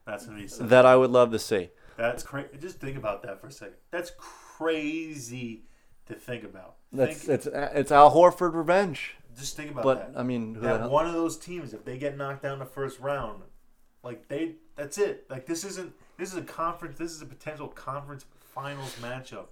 That's 0.05 0.25
gonna 0.25 0.39
be 0.41 0.47
seven. 0.47 0.67
that 0.69 0.85
I 0.85 0.95
would 0.95 1.11
love 1.11 1.31
to 1.31 1.39
see. 1.39 1.69
That's 1.97 2.23
crazy. 2.23 2.49
Just 2.59 2.79
think 2.79 2.97
about 2.97 3.23
that 3.23 3.39
for 3.39 3.47
a 3.47 3.51
second. 3.51 3.75
That's 3.91 4.11
crazy 4.17 5.63
to 6.07 6.13
think 6.13 6.43
about. 6.43 6.75
That's 6.91 7.19
think, 7.19 7.29
it's 7.29 7.47
it's 7.47 7.91
Al 7.91 8.13
Horford 8.13 8.53
revenge. 8.53 9.15
Just 9.37 9.55
think 9.55 9.71
about 9.71 9.83
But 9.83 10.13
that. 10.13 10.19
I 10.19 10.23
mean, 10.23 10.53
that 10.61 10.89
one 10.89 11.07
of 11.07 11.13
those 11.13 11.37
teams, 11.37 11.73
if 11.73 11.85
they 11.85 11.97
get 11.97 12.17
knocked 12.17 12.43
down 12.43 12.59
the 12.59 12.65
first 12.65 12.99
round, 12.99 13.41
like 14.03 14.27
they, 14.27 14.55
that's 14.75 14.97
it. 14.97 15.25
Like 15.29 15.45
this 15.45 15.63
isn't. 15.63 15.93
This 16.17 16.31
is 16.31 16.37
a 16.37 16.43
conference. 16.43 16.97
This 16.97 17.11
is 17.11 17.21
a 17.21 17.25
potential 17.25 17.67
conference 17.67 18.25
finals 18.53 18.95
matchup. 19.01 19.47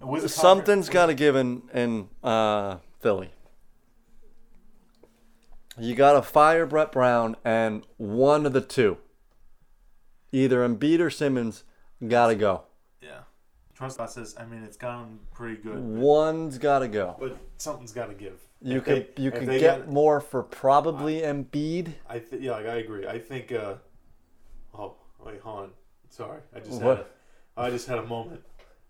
And 0.00 0.10
with 0.10 0.22
the 0.22 0.28
Something's 0.28 0.88
got 0.88 1.06
to 1.06 1.14
give 1.14 1.36
in 1.36 1.62
in 1.72 2.08
uh, 2.22 2.78
Philly. 3.00 3.30
You 5.78 5.94
got 5.94 6.12
to 6.12 6.22
fire 6.22 6.66
Brett 6.66 6.92
Brown, 6.92 7.36
and 7.44 7.84
one 7.96 8.46
of 8.46 8.52
the 8.52 8.60
two, 8.60 8.98
either 10.30 10.66
Embiid 10.66 11.00
or 11.00 11.10
Simmons, 11.10 11.64
got 12.06 12.28
to 12.28 12.36
go. 12.36 12.62
Yeah. 13.74 13.78
Trust 13.78 13.96
process. 13.98 14.34
I 14.38 14.44
mean, 14.44 14.62
it's 14.62 14.76
gone 14.76 15.18
pretty 15.32 15.56
good, 15.56 15.78
One's 15.78 16.58
got 16.58 16.80
to 16.80 16.88
go. 16.88 17.16
but 17.18 17.36
something's 17.58 17.92
got 17.92 18.06
to 18.06 18.14
give. 18.14 18.40
You 18.62 18.78
If 18.78 18.84
could 18.84 19.08
they- 19.16 19.22
you 19.22 19.28
if 19.28 19.34
could 19.38 19.48
they 19.48 19.60
get 19.60 19.80
got- 19.80 19.88
more 19.88 20.20
for 20.20 20.42
probably 20.42 21.20
Embiid. 21.20 21.92
I 22.08 22.18
th- 22.20 22.40
yeah, 22.40 22.52
like, 22.52 22.66
I 22.66 22.76
agree. 22.76 23.06
I 23.06 23.18
think. 23.18 23.52
uh 23.52 23.74
Oh 24.76 24.94
wait, 25.24 25.40
hold 25.40 25.58
on. 25.64 25.70
Sorry, 26.08 26.40
I 26.54 26.60
just 26.60 26.80
What? 26.80 26.96
had. 26.98 27.06
A, 27.56 27.60
I 27.60 27.70
just 27.70 27.86
had 27.86 27.98
a 27.98 28.04
moment. 28.06 28.42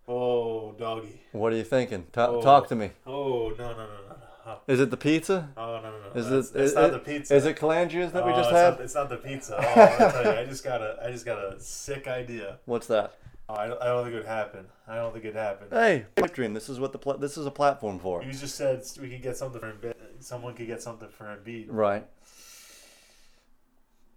Oh, 0.07 0.71
doggy. 0.73 1.19
What 1.31 1.51
are 1.51 1.55
you 1.55 1.63
thinking? 1.63 2.05
Ta- 2.13 2.27
Oh. 2.29 2.41
Talk 2.41 2.67
to 2.69 2.75
me. 2.75 2.91
Oh 3.05 3.49
no 3.57 3.71
no 3.71 3.77
no 3.77 3.85
no 3.85 3.85
no. 4.09 4.15
Oh, 4.47 4.59
Is 4.67 4.79
it 4.79 4.91
the 4.91 4.97
pizza? 4.97 5.49
Oh 5.57 5.81
no 5.81 5.81
no 5.81 5.99
no. 6.13 6.19
Is 6.19 6.25
That's- 6.29 6.51
it? 6.51 6.61
It's 6.61 6.75
not 6.75 6.83
it- 6.85 6.91
the 6.93 6.99
pizza. 6.99 7.35
Is 7.35 7.45
it 7.45 7.57
Calangias 7.57 8.11
that 8.13 8.25
we 8.25 8.31
Oh, 8.31 8.35
just 8.35 8.49
it's 8.51 8.57
had? 8.59 8.69
Not, 8.71 8.81
it's 8.81 8.95
not 8.95 9.09
the 9.09 9.17
pizza. 9.17 9.55
Oh, 9.57 9.81
I 9.81 10.11
tell 10.11 10.23
you, 10.33 10.39
I 10.39 10.45
just 10.45 10.63
got 10.63 10.81
a, 10.81 10.99
I 11.03 11.11
just 11.11 11.25
got 11.25 11.39
a 11.39 11.59
sick 11.59 12.07
idea. 12.07 12.59
What's 12.65 12.87
that? 12.87 13.15
Oh, 13.47 13.55
I, 13.55 13.67
don't, 13.67 13.81
I 13.81 13.85
don't 13.85 14.03
think 14.03 14.15
it 14.15 14.17
would 14.19 14.25
happen. 14.25 14.65
I 14.87 14.95
don't 14.95 15.13
think 15.13 15.25
it'd 15.25 15.35
happen. 15.35 15.67
Hey, 15.69 16.05
dream. 16.33 16.53
This 16.53 16.67
is 16.67 16.79
what 16.79 16.91
the 16.91 16.97
pla- 16.97 17.17
this 17.17 17.37
is 17.37 17.45
a 17.45 17.51
platform 17.51 17.99
for. 17.99 18.23
You 18.23 18.31
just 18.31 18.55
said 18.55 18.83
we 18.99 19.09
could 19.09 19.21
get 19.21 19.37
something 19.37 19.59
for 19.61 19.71
Embiid. 19.71 19.93
Someone 20.19 20.53
could 20.55 20.67
get 20.67 20.81
something 20.81 21.09
for 21.09 21.25
Embiid. 21.25 21.67
Right. 21.69 22.05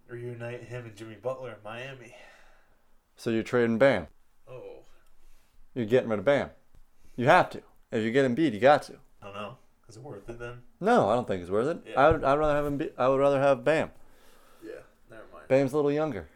Reunite 0.07 0.63
him 0.63 0.85
and 0.85 0.95
Jimmy 0.95 1.15
Butler 1.21 1.51
in 1.51 1.57
Miami. 1.63 2.15
So 3.15 3.29
you're 3.29 3.43
trading 3.43 3.77
Bam. 3.77 4.07
Oh, 4.49 4.79
You're 5.75 5.85
getting 5.85 6.09
rid 6.09 6.19
of 6.19 6.25
Bam. 6.25 6.49
You 7.15 7.25
have 7.27 7.49
to. 7.51 7.61
If 7.91 8.03
you 8.03 8.11
get 8.11 8.25
Embiid, 8.29 8.53
you 8.53 8.59
got 8.59 8.83
to. 8.83 8.93
I 9.21 9.25
don't 9.27 9.35
know. 9.35 9.57
Is 9.87 9.97
it 9.97 10.03
worth 10.03 10.27
it 10.29 10.39
then? 10.39 10.61
No, 10.79 11.09
I 11.09 11.15
don't 11.15 11.27
think 11.27 11.41
it's 11.41 11.51
worth 11.51 11.67
it. 11.67 11.83
Yeah. 11.87 11.99
I 11.99 12.11
would. 12.11 12.23
I'd 12.23 12.39
rather 12.39 12.55
have 12.55 12.71
Embiid. 12.71 12.91
I 12.97 13.07
would 13.07 13.19
rather 13.19 13.39
have 13.39 13.63
Bam. 13.63 13.91
Yeah, 14.63 14.71
never 15.09 15.23
mind. 15.31 15.47
Bam's 15.47 15.73
a 15.73 15.75
little 15.75 15.91
younger. 15.91 16.27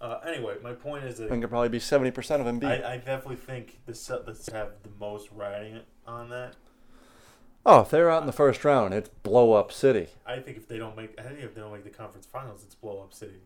Uh, 0.00 0.18
anyway, 0.26 0.54
my 0.62 0.72
point 0.72 1.04
is 1.04 1.18
that 1.18 1.30
and 1.30 1.42
could 1.42 1.50
probably 1.50 1.68
be 1.68 1.78
seventy 1.78 2.10
percent 2.10 2.40
of 2.40 2.48
Embiid. 2.48 2.84
I, 2.84 2.94
I 2.94 2.96
definitely 2.96 3.36
think 3.36 3.80
the 3.86 3.92
Celtics 3.92 4.50
have 4.50 4.70
the 4.82 4.88
most 4.98 5.28
riding 5.30 5.80
on 6.06 6.30
that. 6.30 6.54
oh, 7.66 7.80
if 7.80 7.90
they're 7.90 8.10
out 8.10 8.22
in 8.22 8.26
the 8.26 8.32
first 8.32 8.64
round, 8.64 8.94
it's 8.94 9.10
blow 9.10 9.52
up 9.52 9.70
city. 9.70 10.08
I 10.24 10.38
think 10.38 10.56
if 10.56 10.66
they 10.68 10.78
don't 10.78 10.96
make, 10.96 11.18
I 11.18 11.22
think 11.22 11.40
if 11.40 11.54
they 11.54 11.60
don't 11.60 11.72
make 11.72 11.84
the 11.84 11.90
conference 11.90 12.26
finals, 12.26 12.62
it's 12.64 12.74
blow 12.74 13.00
up 13.02 13.12
city. 13.12 13.42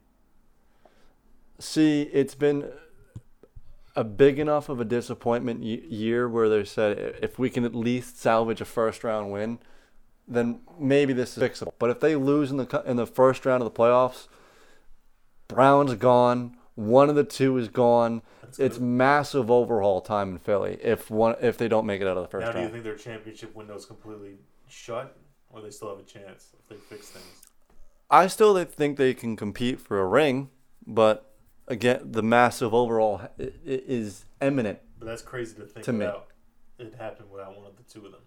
See, 1.58 2.02
it's 2.12 2.34
been 2.34 2.70
a 3.96 4.04
big 4.04 4.38
enough 4.38 4.68
of 4.68 4.80
a 4.80 4.84
disappointment 4.84 5.62
year 5.62 6.28
where 6.28 6.48
they 6.48 6.64
said 6.64 7.16
if 7.22 7.38
we 7.38 7.48
can 7.50 7.64
at 7.64 7.74
least 7.74 8.20
salvage 8.20 8.60
a 8.60 8.64
first 8.64 9.02
round 9.04 9.30
win, 9.32 9.58
then 10.26 10.60
maybe 10.78 11.12
this 11.12 11.36
is 11.36 11.42
fixable. 11.42 11.72
But 11.78 11.90
if 11.90 12.00
they 12.00 12.14
lose 12.16 12.50
in 12.50 12.56
the 12.58 12.82
in 12.86 12.96
the 12.96 13.06
first 13.06 13.44
round 13.44 13.62
of 13.62 13.72
the 13.72 13.76
playoffs, 13.76 14.28
Brown's 15.48 15.94
gone. 15.94 16.56
One 16.74 17.08
of 17.08 17.14
the 17.16 17.24
two 17.24 17.56
is 17.58 17.68
gone. 17.68 18.22
That's 18.42 18.58
It's 18.58 18.78
good. 18.78 18.84
massive 18.84 19.50
overhaul 19.50 20.00
time 20.00 20.30
in 20.32 20.38
Philly 20.38 20.78
if 20.82 21.10
one 21.10 21.36
if 21.40 21.56
they 21.58 21.68
don't 21.68 21.86
make 21.86 22.00
it 22.00 22.06
out 22.06 22.16
of 22.16 22.22
the 22.24 22.28
first 22.28 22.46
now, 22.46 22.52
do 22.52 22.58
you 22.58 22.62
round. 22.64 22.72
think 22.72 22.84
their 22.84 22.96
championship 22.96 23.54
window 23.54 23.74
is 23.76 23.84
completely 23.86 24.38
shut, 24.68 25.16
or 25.50 25.60
they 25.62 25.70
still 25.70 25.88
have 25.90 25.98
a 25.98 26.02
chance 26.08 26.48
if 26.58 26.68
they 26.68 26.76
fix 26.76 27.08
things? 27.10 27.46
I 28.10 28.26
still 28.26 28.62
think 28.64 28.96
they 28.96 29.14
can 29.14 29.36
compete 29.36 29.80
for 29.80 30.00
a 30.00 30.06
ring, 30.06 30.50
but 30.86 31.32
again, 31.68 32.12
the 32.12 32.22
massive 32.22 32.74
i- 32.74 33.28
is 33.64 34.24
imminent. 34.42 34.78
But 34.98 35.06
that's 35.06 35.22
crazy 35.22 35.54
to 35.56 35.66
think 35.66 35.84
To 35.86 35.92
me. 35.92 36.06
it 36.78 36.94
happened 36.94 37.30
without 37.30 37.56
one 37.56 37.66
of 37.66 37.76
the 37.76 37.82
two 37.84 38.04
of 38.06 38.12
them. 38.12 38.20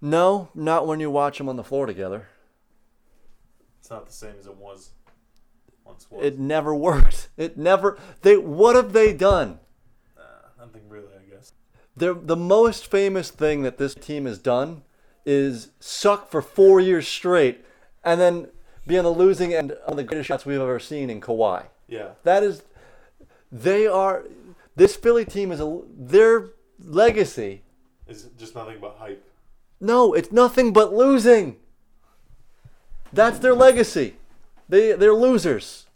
No, 0.00 0.48
not 0.54 0.86
when 0.86 0.98
you 1.00 1.10
watch 1.10 1.38
them 1.38 1.48
on 1.48 1.56
the 1.56 1.64
floor 1.64 1.86
together. 1.86 2.28
It's 3.80 3.90
not 3.90 4.06
the 4.06 4.12
same 4.12 4.34
as 4.38 4.46
it 4.46 4.56
was 4.56 4.90
once 5.90 6.06
was. 6.10 6.24
It 6.24 6.38
never 6.38 6.74
worked. 6.74 7.28
It 7.36 7.56
never. 7.56 7.98
They. 8.22 8.36
What 8.36 8.76
have 8.76 8.92
they 8.92 9.12
done? 9.12 9.58
Nah, 10.16 10.64
nothing 10.64 10.88
really, 10.88 11.08
I 11.14 11.34
guess. 11.34 11.52
They're, 11.96 12.14
the 12.14 12.36
most 12.36 12.90
famous 12.90 13.30
thing 13.30 13.62
that 13.62 13.78
this 13.78 13.94
team 13.94 14.26
has 14.26 14.38
done 14.38 14.82
is 15.24 15.70
suck 15.80 16.30
for 16.30 16.42
four 16.42 16.80
years 16.80 17.08
straight, 17.08 17.64
and 18.04 18.20
then 18.20 18.48
be 18.86 18.98
on 18.98 19.04
the 19.04 19.10
losing 19.10 19.54
end 19.54 19.72
of 19.72 19.96
the 19.96 20.02
greatest 20.02 20.28
shots 20.28 20.46
we've 20.46 20.60
ever 20.60 20.78
seen 20.78 21.10
in 21.10 21.20
Kawhi. 21.20 21.66
Yeah, 21.88 22.10
That 22.22 22.42
is, 22.42 22.62
they 23.50 23.86
are. 23.86 24.24
This 24.76 24.96
Philly 24.96 25.24
team 25.24 25.50
is 25.50 25.60
a 25.60 25.80
their 25.96 26.50
legacy. 26.78 27.62
Is 28.06 28.28
just 28.38 28.54
nothing 28.54 28.78
but 28.80 28.96
hype. 28.98 29.24
No, 29.80 30.12
it's 30.12 30.30
nothing 30.30 30.72
but 30.72 30.92
losing. 30.92 31.56
That's 33.12 33.38
their 33.38 33.54
legacy. 33.54 34.16
They 34.70 34.92
they're 34.92 35.12
losers. 35.14 35.86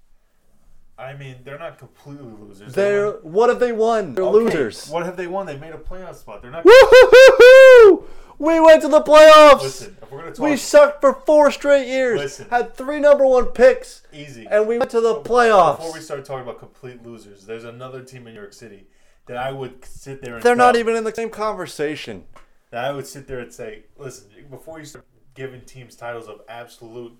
I 0.99 1.14
mean, 1.14 1.37
they're 1.45 1.59
not 1.59 1.78
completely 1.78 2.26
losers. 2.40 2.73
They 2.73 2.83
They're 2.83 3.11
won- 3.12 3.33
what 3.33 3.49
have 3.50 3.59
they 3.61 3.73
won? 3.73 4.14
They're 4.14 4.25
Okay, 4.25 4.33
losers. 4.45 4.88
What 4.88 5.04
have 5.04 5.16
they 5.16 5.26
won? 5.26 5.47
They 5.47 5.57
made 5.57 5.73
a 5.75 5.78
playoff 5.78 6.14
spot. 6.16 6.40
They're 6.43 6.50
not. 6.52 6.64
Woo-hoo-hoo-hoo! 6.64 8.04
We 8.38 8.59
went 8.61 8.83
to 8.83 8.88
the 8.88 9.00
playoffs. 9.00 9.62
Listen, 9.62 9.97
if 10.02 10.11
we're 10.11 10.19
gonna 10.19 10.33
talk 10.33 10.45
we 10.45 10.57
sucked 10.57 11.00
for 11.00 11.14
four 11.25 11.50
straight 11.52 11.87
years. 11.87 12.19
Listen. 12.21 12.49
Had 12.50 12.75
three 12.75 12.99
number 13.00 13.25
one 13.26 13.47
picks, 13.47 14.02
easy, 14.12 14.47
and 14.50 14.66
we 14.66 14.76
went 14.78 14.90
to 14.90 15.00
the 15.00 15.16
playoffs. 15.21 15.76
before 15.78 15.93
we 15.95 16.00
start 16.00 16.25
talking 16.25 16.43
about 16.43 16.59
complete 16.59 17.02
losers, 17.04 17.47
there's 17.47 17.64
another 17.64 18.02
team 18.02 18.26
in 18.26 18.35
New 18.35 18.40
York 18.40 18.52
City 18.52 18.88
that 19.26 19.37
I 19.37 19.52
would 19.52 19.85
sit 19.85 20.21
there 20.21 20.35
and 20.35 20.43
They're 20.43 20.57
not 20.57 20.75
even 20.76 20.97
in 20.97 21.04
the 21.04 21.14
same 21.14 21.31
conversation. 21.31 22.25
that 22.71 22.85
I 22.85 22.90
would 22.93 23.07
sit 23.07 23.26
there 23.28 23.38
and 23.38 23.52
say, 23.52 23.85
listen, 23.97 24.26
before 24.50 24.81
you 24.81 24.85
start 24.85 25.07
giving 25.35 25.61
teams 25.62 25.95
titles 25.97 26.26
of 26.28 26.40
absolute, 26.49 27.12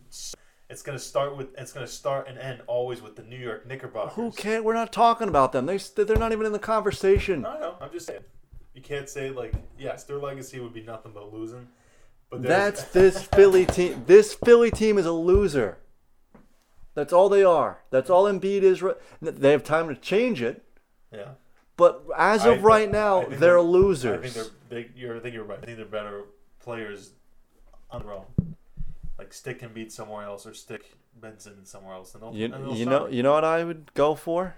it's 0.71 0.83
gonna 0.83 0.99
start 0.99 1.37
with, 1.37 1.49
it's 1.59 1.73
gonna 1.73 1.87
start 1.87 2.29
and 2.29 2.39
end 2.39 2.63
always 2.67 3.03
with 3.03 3.17
the 3.17 3.23
New 3.23 3.39
York 3.39 3.67
Knickerbockers. 3.67 4.15
Who 4.15 4.31
can't? 4.33 4.65
We're 4.65 4.75
not 4.75 4.93
talking 4.93 5.29
about 5.29 5.53
them. 5.53 5.67
They 5.67 5.77
they're 5.77 6.17
not 6.17 6.33
even 6.33 6.47
in 6.47 6.53
the 6.53 6.59
conversation. 6.59 7.45
I 7.45 7.59
know. 7.59 7.77
I'm 7.81 7.93
just 7.93 8.07
saying. 8.07 8.25
You 8.75 8.83
can't 8.83 9.09
say 9.09 9.31
like, 9.31 9.55
yes, 9.79 10.05
their 10.05 10.19
legacy 10.19 10.59
would 10.61 10.75
be 10.75 10.83
nothing 10.83 11.13
but 11.13 11.33
losing. 11.33 11.69
But 12.31 12.43
there's- 12.43 12.79
That's 12.81 12.85
this 12.93 13.23
Philly 13.23 13.67
team. 13.67 14.03
This 14.07 14.35
Philly 14.35 14.71
team 14.71 14.99
is 14.99 15.07
a 15.07 15.13
loser. 15.13 15.79
That's 16.95 17.13
all 17.13 17.29
they 17.29 17.45
are. 17.45 17.83
That's 17.91 18.09
all 18.09 18.25
Embiid 18.25 18.63
is. 18.63 18.83
They 19.21 19.51
have 19.51 19.65
time 19.65 19.89
to 19.89 19.97
change 19.97 20.41
it, 20.41 20.65
yeah. 21.13 21.31
but 21.77 22.05
as 22.17 22.47
I 22.47 22.55
of 22.55 22.63
right 22.63 22.91
now, 22.91 23.23
I 23.23 23.25
think 23.25 23.41
they're 23.41 23.61
losers. 23.61 24.19
I 24.19 24.23
think 24.23 24.35
they're 24.35 24.83
they, 24.83 24.91
you're 24.95 25.17
I 25.17 25.21
think 25.21 25.35
you're 25.35 25.45
right. 25.45 25.59
I 25.61 25.67
think 25.67 25.77
they're 25.77 25.87
better 25.87 26.23
players 26.61 27.11
on 27.91 28.03
their 28.03 28.13
own. 28.13 28.25
Like 29.25 29.33
stick 29.33 29.61
Embiid 29.63 29.91
somewhere 29.91 30.25
else, 30.27 30.45
or 30.45 30.53
stick 30.53 30.93
Benson 31.19 31.65
somewhere 31.65 31.95
else, 31.95 32.13
and 32.15 32.23
they'll, 32.23 32.35
You, 32.35 32.45
and 32.45 32.53
they'll 32.67 32.77
you 32.77 32.85
know 32.85 33.07
you 33.07 33.23
know 33.23 33.33
what 33.33 33.43
I 33.45 33.65
would 33.65 33.95
go 33.95 34.15
for? 34.15 34.57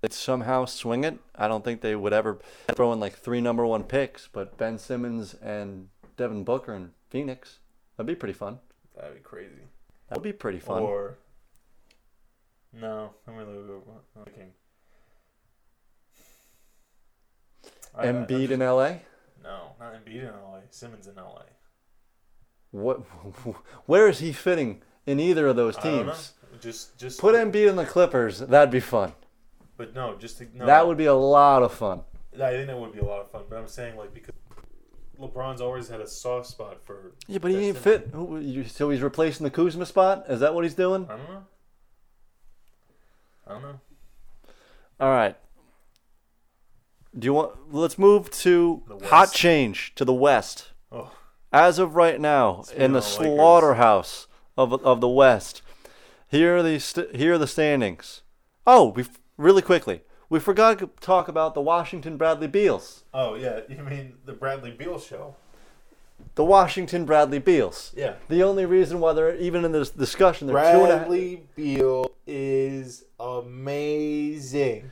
They'd 0.00 0.12
somehow 0.12 0.64
swing 0.64 1.04
it. 1.04 1.20
I 1.36 1.46
don't 1.46 1.64
think 1.64 1.80
they 1.80 1.94
would 1.94 2.12
ever 2.12 2.40
throw 2.74 2.92
in 2.92 2.98
like 2.98 3.12
three 3.14 3.40
number 3.40 3.64
one 3.64 3.84
picks, 3.84 4.26
but 4.26 4.58
Ben 4.58 4.78
Simmons 4.78 5.34
and 5.34 5.90
Devin 6.16 6.42
Booker 6.42 6.74
and 6.74 6.90
Phoenix. 7.08 7.60
That'd 7.96 8.08
be 8.08 8.16
pretty 8.16 8.32
fun. 8.32 8.58
That'd 8.96 9.14
be 9.14 9.20
crazy. 9.20 9.62
That'd 10.08 10.24
be 10.24 10.32
pretty 10.32 10.58
fun. 10.58 10.82
Or 10.82 11.18
No, 12.72 13.10
I'm 13.28 13.36
really 13.36 13.58
looking. 14.16 14.54
I- 17.94 18.06
I- 18.06 18.08
I'm 18.08 18.26
Embiid 18.26 18.50
in 18.50 18.58
LA. 18.60 19.02
No, 19.40 19.76
not 19.78 19.94
Embiid 19.94 20.22
in 20.28 20.34
LA. 20.34 20.62
Simmons 20.70 21.06
in 21.06 21.14
LA. 21.16 21.44
What? 22.72 22.96
Where 23.86 24.08
is 24.08 24.18
he 24.18 24.32
fitting 24.32 24.82
in 25.06 25.20
either 25.20 25.46
of 25.46 25.56
those 25.56 25.76
I 25.78 25.82
don't 25.82 26.06
know. 26.06 26.12
teams? 26.12 26.32
Just, 26.60 26.98
just 26.98 27.20
Put 27.20 27.34
Embiid 27.34 27.68
in 27.68 27.76
the 27.76 27.84
Clippers. 27.84 28.38
That'd 28.40 28.70
be 28.70 28.80
fun. 28.80 29.12
But 29.76 29.94
no, 29.94 30.16
just 30.16 30.38
to, 30.38 30.46
no. 30.54 30.66
That 30.66 30.86
would 30.86 30.96
be 30.96 31.06
a 31.06 31.14
lot 31.14 31.62
of 31.62 31.72
fun. 31.72 32.02
I 32.34 32.50
think 32.52 32.66
that 32.68 32.78
would 32.78 32.92
be 32.92 33.00
a 33.00 33.04
lot 33.04 33.20
of 33.20 33.30
fun. 33.30 33.42
But 33.48 33.56
I'm 33.58 33.66
saying 33.66 33.96
like 33.96 34.14
because 34.14 34.34
LeBron's 35.20 35.60
always 35.60 35.88
had 35.88 36.00
a 36.00 36.06
soft 36.06 36.46
spot 36.46 36.78
for. 36.84 37.12
Yeah, 37.26 37.38
but 37.38 37.50
he 37.50 37.68
ain't 37.68 37.78
fit. 37.78 38.10
Who- 38.12 38.64
So 38.64 38.90
he's 38.90 39.00
replacing 39.02 39.44
the 39.44 39.50
Kuzma 39.50 39.86
spot. 39.86 40.24
Is 40.28 40.40
that 40.40 40.54
what 40.54 40.64
he's 40.64 40.74
doing? 40.74 41.06
I 41.10 41.16
don't 41.16 41.28
know. 41.28 41.44
I 43.46 43.52
don't 43.54 43.62
know. 43.62 43.80
All 45.00 45.10
right. 45.10 45.36
Do 47.18 47.24
you 47.26 47.34
want? 47.34 47.72
Let's 47.74 47.98
move 47.98 48.30
to 48.30 48.82
hot 49.04 49.32
change 49.32 49.94
to 49.96 50.04
the 50.04 50.14
West. 50.14 50.70
Oh, 50.90 51.10
As 51.52 51.78
of 51.78 51.94
right 51.96 52.20
now, 52.20 52.64
in 52.74 52.92
the 52.92 53.02
slaughterhouse 53.02 54.26
of 54.56 54.72
of 54.84 55.00
the 55.00 55.08
West, 55.08 55.62
here 56.28 56.56
are 56.56 56.62
the 56.62 56.78
st- 56.80 57.14
here 57.16 57.34
are 57.34 57.38
the 57.38 57.46
standings. 57.46 58.22
Oh, 58.66 58.88
we 58.88 59.02
f- 59.02 59.18
really 59.36 59.62
quickly. 59.62 60.02
We 60.30 60.40
forgot 60.40 60.78
to 60.78 60.88
talk 61.00 61.28
about 61.28 61.52
the 61.54 61.60
Washington 61.60 62.16
Bradley 62.16 62.46
Beals. 62.48 63.04
oh 63.12 63.34
yeah. 63.34 63.60
You 63.68 63.82
mean 63.82 64.14
the 64.24 64.32
Bradley 64.32 64.70
Beal 64.70 64.98
show? 64.98 65.34
The 66.36 66.44
Washington 66.44 67.04
Bradley 67.04 67.38
Beals. 67.40 67.92
Yeah. 67.94 68.14
The 68.28 68.42
only 68.42 68.64
reason 68.64 69.00
why 69.00 69.12
they're 69.12 69.36
even 69.36 69.64
in 69.64 69.72
this 69.72 69.90
discussion, 69.90 70.46
they're 70.46 70.56
two 70.72 70.82
and 70.84 70.92
a 70.92 70.98
half. 70.98 71.06
Bradley 71.08 71.42
Beal 71.54 72.10
is 72.26 73.04
amazing. 73.20 74.90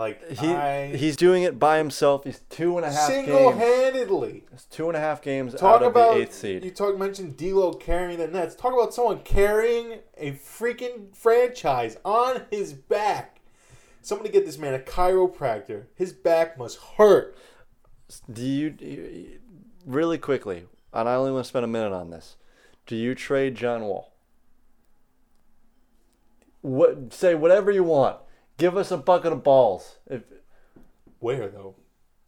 Like 0.00 0.30
He, 0.38 0.48
I 0.48 0.96
he's 0.96 1.14
doing 1.14 1.42
it 1.42 1.58
by 1.58 1.76
himself. 1.76 2.24
He's 2.24 2.40
two 2.48 2.78
and 2.78 2.86
a 2.86 2.90
half 2.90 3.10
single-handedly. 3.10 4.44
It's 4.50 4.64
two 4.64 4.88
and 4.88 4.96
a 4.96 5.00
half 5.00 5.20
games 5.20 5.52
Talk 5.52 5.62
out 5.62 5.82
of 5.82 5.88
about 5.88 6.14
the 6.14 6.22
eighth 6.22 6.32
seed. 6.32 6.64
you 6.64 6.70
talk 6.70 6.96
mentioned 6.98 7.36
D'Lo 7.36 7.74
carrying 7.74 8.18
the 8.18 8.26
Nets. 8.26 8.54
Talk 8.54 8.72
about 8.72 8.94
someone 8.94 9.18
carrying 9.20 9.98
a 10.16 10.32
freaking 10.32 11.14
franchise 11.14 11.98
on 12.02 12.44
his 12.50 12.72
back. 12.72 13.40
Somebody 14.00 14.30
get 14.30 14.46
this 14.46 14.56
man 14.56 14.72
a 14.72 14.78
chiropractor. 14.78 15.84
His 15.94 16.14
back 16.14 16.56
must 16.56 16.78
hurt. 16.96 17.36
Do 18.32 18.42
you, 18.42 18.70
do 18.70 18.86
you- 18.86 19.38
really 19.84 20.16
quickly? 20.16 20.64
And 20.94 21.10
I 21.10 21.14
only 21.16 21.30
want 21.30 21.44
to 21.44 21.48
spend 21.48 21.66
a 21.66 21.68
minute 21.68 21.92
on 21.92 22.08
this. 22.08 22.36
Do 22.86 22.96
you 22.96 23.14
trade 23.14 23.54
John 23.54 23.82
Wall? 23.82 24.14
What 26.62 27.12
say 27.12 27.34
whatever 27.34 27.70
you 27.70 27.84
want. 27.84 28.16
Give 28.60 28.76
us 28.76 28.90
a 28.90 28.98
bucket 28.98 29.32
of 29.32 29.42
balls. 29.42 29.96
If 30.06 30.22
Where 31.18 31.48
though? 31.48 31.74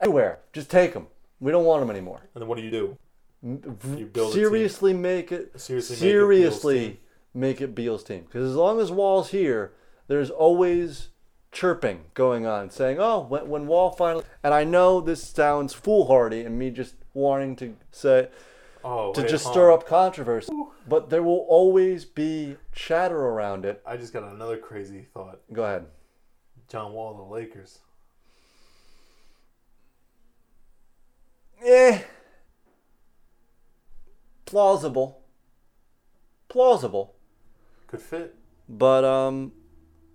anywhere, 0.01 0.41
just 0.53 0.71
take 0.71 0.95
them. 0.95 1.07
We 1.41 1.53
don't 1.53 1.65
want 1.65 1.81
them 1.83 1.91
anymore. 1.91 2.23
And 2.35 2.41
then 2.41 2.49
what 2.49 2.57
do 2.57 2.65
you 2.65 2.71
do? 2.71 2.99
You 3.43 4.07
build 4.13 4.33
seriously 4.33 4.95
make 4.95 5.31
it 5.31 5.61
Seriously, 5.61 5.97
seriously 5.97 6.75
make 6.75 6.85
it 6.85 6.95
Beal's 6.95 6.95
team. 6.95 6.99
make 7.35 7.61
it 7.61 7.75
Beal's 7.75 8.05
team. 8.05 8.23
Because 8.25 8.49
as 8.49 8.57
long 8.57 8.81
as 8.81 8.91
Wall's 8.91 9.31
here, 9.31 9.73
there's 10.09 10.31
always 10.31 11.09
chirping 11.51 12.05
going 12.15 12.47
on, 12.47 12.71
saying, 12.71 12.99
"Oh, 12.99 13.27
when, 13.29 13.49
when 13.49 13.67
Wall 13.67 13.91
finally." 13.91 14.25
And 14.43 14.55
I 14.55 14.65
know 14.65 15.01
this 15.01 15.23
sounds 15.23 15.75
foolhardy, 15.75 16.43
and 16.43 16.59
me 16.59 16.71
just 16.71 16.95
wanting 17.13 17.57
to 17.57 17.77
say 17.91 18.29
Oh, 18.85 19.13
to 19.13 19.29
just 19.29 19.47
stir 19.47 19.71
up 19.71 19.87
controversy, 19.87 20.53
but 20.89 21.11
there 21.11 21.23
will 21.23 21.45
always 21.49 22.05
be 22.05 22.57
chatter 22.73 23.19
around 23.19 23.65
it. 23.65 23.83
I 23.87 23.97
just 23.97 24.13
got 24.13 24.23
another 24.25 24.57
crazy 24.57 25.07
thought. 25.13 25.41
Go 25.53 25.65
ahead. 25.65 25.87
John 26.73 26.95
Wall, 26.95 27.13
the 27.13 27.23
Lakers. 27.23 27.81
Eh. 31.63 32.01
Plausible. 34.47 35.21
Plausible. 36.49 37.15
Could 37.89 38.01
fit. 38.01 38.37
But 38.71 39.05
um, 39.05 39.53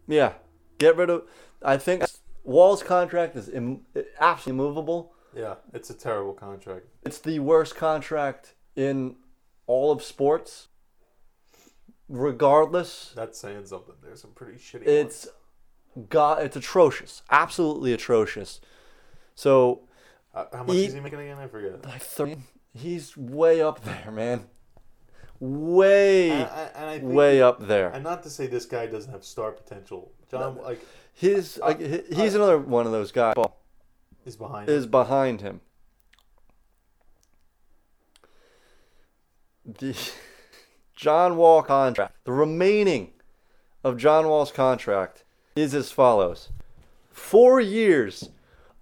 yeah, 0.08 0.34
get 0.80 0.98
rid 0.98 1.12
of. 1.12 1.26
I 1.62 1.78
think 1.78 2.04
Wall's 2.44 2.82
contract 2.82 3.36
is 3.36 3.50
Im- 3.50 3.86
absolutely 4.20 4.58
movable. 4.58 5.14
Yeah, 5.36 5.56
it's 5.74 5.92
a 5.92 5.94
terrible 5.94 6.34
contract. 6.34 6.88
It's 7.04 7.20
the 7.20 7.38
worst 7.38 7.76
contract 7.76 8.56
in 8.76 9.18
all 9.68 9.92
of 9.92 10.02
sports. 10.02 10.70
Regardless, 12.10 13.14
That's 13.16 13.38
saying 13.38 13.68
something. 13.68 13.94
There's 14.02 14.22
some 14.22 14.32
pretty 14.32 14.58
shitty. 14.58 14.88
ones. 15.04 15.28
It's 15.98 16.40
it's 16.40 16.56
atrocious, 16.56 17.24
absolutely 17.30 17.94
atrocious. 17.94 18.62
So 19.36 19.82
Uh, 20.34 20.46
how 20.54 20.64
much 20.64 20.76
he- 20.76 20.86
is 20.86 20.94
he 20.94 21.00
making 21.00 21.20
again? 21.20 21.38
I 21.40 21.48
forget. 21.48 21.84
like 21.86 22.02
thirty, 22.02 22.38
he's 22.74 23.16
way 23.18 23.62
up 23.62 23.84
there, 23.84 24.12
man. 24.12 24.48
Way, 25.40 26.32
And 26.32 26.44
I, 26.50 26.70
and 26.76 26.86
I 26.90 27.00
think, 27.00 27.14
way 27.14 27.42
up 27.42 27.60
there. 27.68 27.90
And 27.90 28.04
not 28.04 28.24
to 28.24 28.30
say 28.30 28.48
this 28.48 28.66
guy 28.66 28.88
doesn't 28.88 29.12
have 29.12 29.24
star 29.24 29.52
potential. 29.52 30.12
John 30.32 30.58
like 30.58 30.82
His 31.14 31.58
like 31.60 31.80
he- 31.80 32.04
he's 32.16 32.36
another 32.36 32.58
one 32.60 32.86
of 32.86 32.92
those 32.92 33.12
guys. 33.12 33.36
is 34.26 34.36
behind. 34.36 34.68
is 34.70 34.86
him. 34.86 34.92
behind 34.92 35.42
him. 35.42 35.62
The 39.66 39.96
John 40.96 41.38
Wall 41.38 41.62
contract, 41.62 42.16
the 42.24 42.32
remaining 42.32 43.12
of 43.84 43.98
John 43.98 44.28
Wall's 44.28 44.52
contract 44.52 45.24
is 45.58 45.74
as 45.74 45.92
follows: 45.92 46.50
four 47.12 47.60
years, 47.60 48.30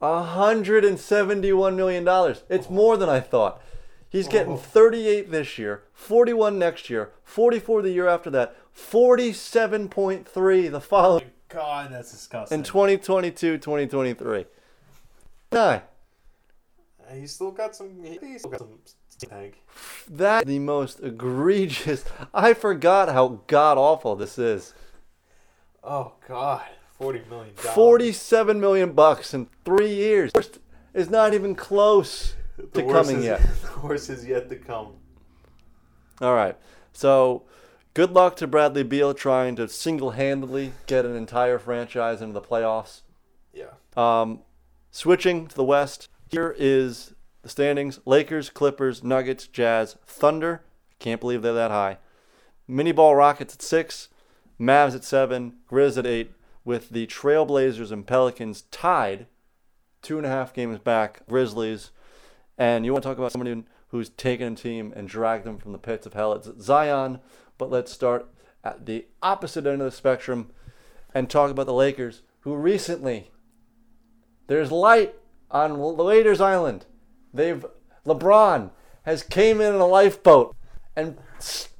hundred 0.02 0.86
and 0.86 1.00
seventy-one 1.00 1.76
million 1.76 2.04
dollars. 2.04 2.44
It's 2.50 2.70
more 2.70 2.98
than 2.98 3.10
I 3.10 3.20
thought. 3.20 3.62
He's 4.10 4.28
getting 4.30 4.54
Oh. 4.54 4.58
38 4.58 5.30
this 5.30 5.58
year, 5.58 5.84
41 5.94 6.58
next 6.58 6.90
year, 6.90 7.12
44 7.26 7.82
the 7.82 7.90
year 7.90 8.08
after 8.08 8.30
that, 8.30 8.56
47.3 8.74 10.72
the 10.72 10.80
following 10.80 11.32
God, 11.50 11.92
that's 11.92 12.12
disgusting. 12.12 12.60
in 12.60 12.64
2022, 12.64 13.58
2023. 13.58 14.46
Nine. 15.52 15.82
He's 17.14 17.34
still 17.34 17.52
got 17.52 17.76
some. 17.76 18.02
He's 18.04 18.40
still 18.40 18.52
got 18.52 18.60
some 18.60 18.80
tank. 19.30 19.62
That 20.10 20.46
the 20.48 20.60
most 20.60 21.02
egregious. 21.04 22.04
I 22.34 22.54
forgot 22.54 23.10
how 23.10 23.42
god 23.48 23.78
awful 23.78 24.16
this 24.16 24.38
is. 24.40 24.74
Oh 25.86 26.13
God, 26.28 26.63
forty 26.98 27.21
million. 27.30 27.54
dollars. 27.56 27.76
Forty-seven 27.76 28.60
million 28.60 28.93
bucks 28.93 29.34
in 29.34 29.48
three 29.63 29.93
years 29.93 30.32
Worst 30.34 30.60
is 30.93 31.10
not 31.10 31.34
even 31.34 31.54
close 31.56 32.36
The 32.58 32.82
to 32.82 32.91
coming 32.91 33.17
is, 33.19 33.26
yet. 33.26 33.41
The 33.62 33.80
worst 33.88 34.10
is 34.10 34.26
yet 34.26 34.50
to 34.50 34.56
come. 34.56 34.93
All 36.21 36.34
right, 36.34 36.58
so 36.93 37.43
good 37.93 38.12
luck 38.12 38.36
to 38.38 38.48
Bradley 38.48 38.84
Beal 38.84 39.13
trying 39.13 39.56
to 39.58 39.67
single-handedly 39.67 40.71
get 40.88 41.06
an 41.06 41.15
entire 41.15 41.60
franchise 41.60 42.21
into 42.21 42.34
the 42.34 42.41
playoffs. 42.41 43.02
Yeah. 43.54 43.74
Um, 43.98 44.39
switching 44.91 45.48
to 45.48 45.56
the 45.56 45.63
West, 45.63 46.10
here 46.32 46.56
is 46.58 47.13
the 47.43 47.50
standings: 47.50 48.00
Lakers, 48.06 48.50
Clippers, 48.50 49.04
Nuggets, 49.04 49.45
Jazz, 49.48 49.98
Thunder. 50.08 50.63
Can't 50.98 51.21
believe 51.21 51.41
they're 51.41 51.54
that 51.54 51.71
high. 51.71 51.98
Mini 52.67 52.91
ball 52.93 53.15
Rockets 53.15 53.54
at 53.54 53.62
six, 53.62 54.08
Mavs 54.60 54.96
at 54.96 55.04
seven, 55.04 55.58
Grizz 55.70 55.98
at 55.98 56.06
eight, 56.06 56.32
with 56.63 56.89
the 56.89 57.08
Trailblazers 57.08 57.91
and 57.91 58.08
Pelicans 58.08 58.63
tied, 58.63 59.28
two 60.02 60.18
and 60.18 60.26
a 60.26 60.30
half 60.30 60.54
games 60.54 60.80
back. 60.80 61.26
Grizzlies, 61.28 61.91
and 62.58 62.86
you 62.86 62.94
want 62.94 63.04
to 63.04 63.10
talk 63.10 63.18
about 63.18 63.32
somebody 63.32 63.63
who's 63.89 64.10
taken 64.10 64.54
a 64.54 64.56
team 64.56 64.94
and 64.96 65.08
dragged 65.08 65.46
them 65.46 65.58
from 65.58 65.72
the 65.72 65.78
pits 65.78 66.06
of 66.06 66.13
hell? 66.13 66.34
It's 66.34 66.50
Zion. 66.62 67.20
But 67.58 67.72
let's 67.72 67.91
start 67.91 68.28
at 68.63 68.86
the 68.86 69.06
opposite 69.22 69.65
end 69.65 69.82
of 69.82 69.86
the 69.86 69.96
spectrum 69.96 70.52
and 71.13 71.30
talk 71.30 71.52
about 71.52 71.65
the 71.65 71.74
Lakers, 71.74 72.22
who 72.41 72.56
recently 72.56 73.32
there's 74.48 74.72
light 74.72 75.15
on 75.50 75.78
Waiters 75.78 76.41
Island. 76.41 76.86
They've 77.34 77.65
LeBron 78.06 78.72
has 79.04 79.24
came 79.24 79.62
in 79.62 79.74
in 79.74 79.82
a 79.82 79.88
lifeboat 79.88 80.56
and 80.96 81.18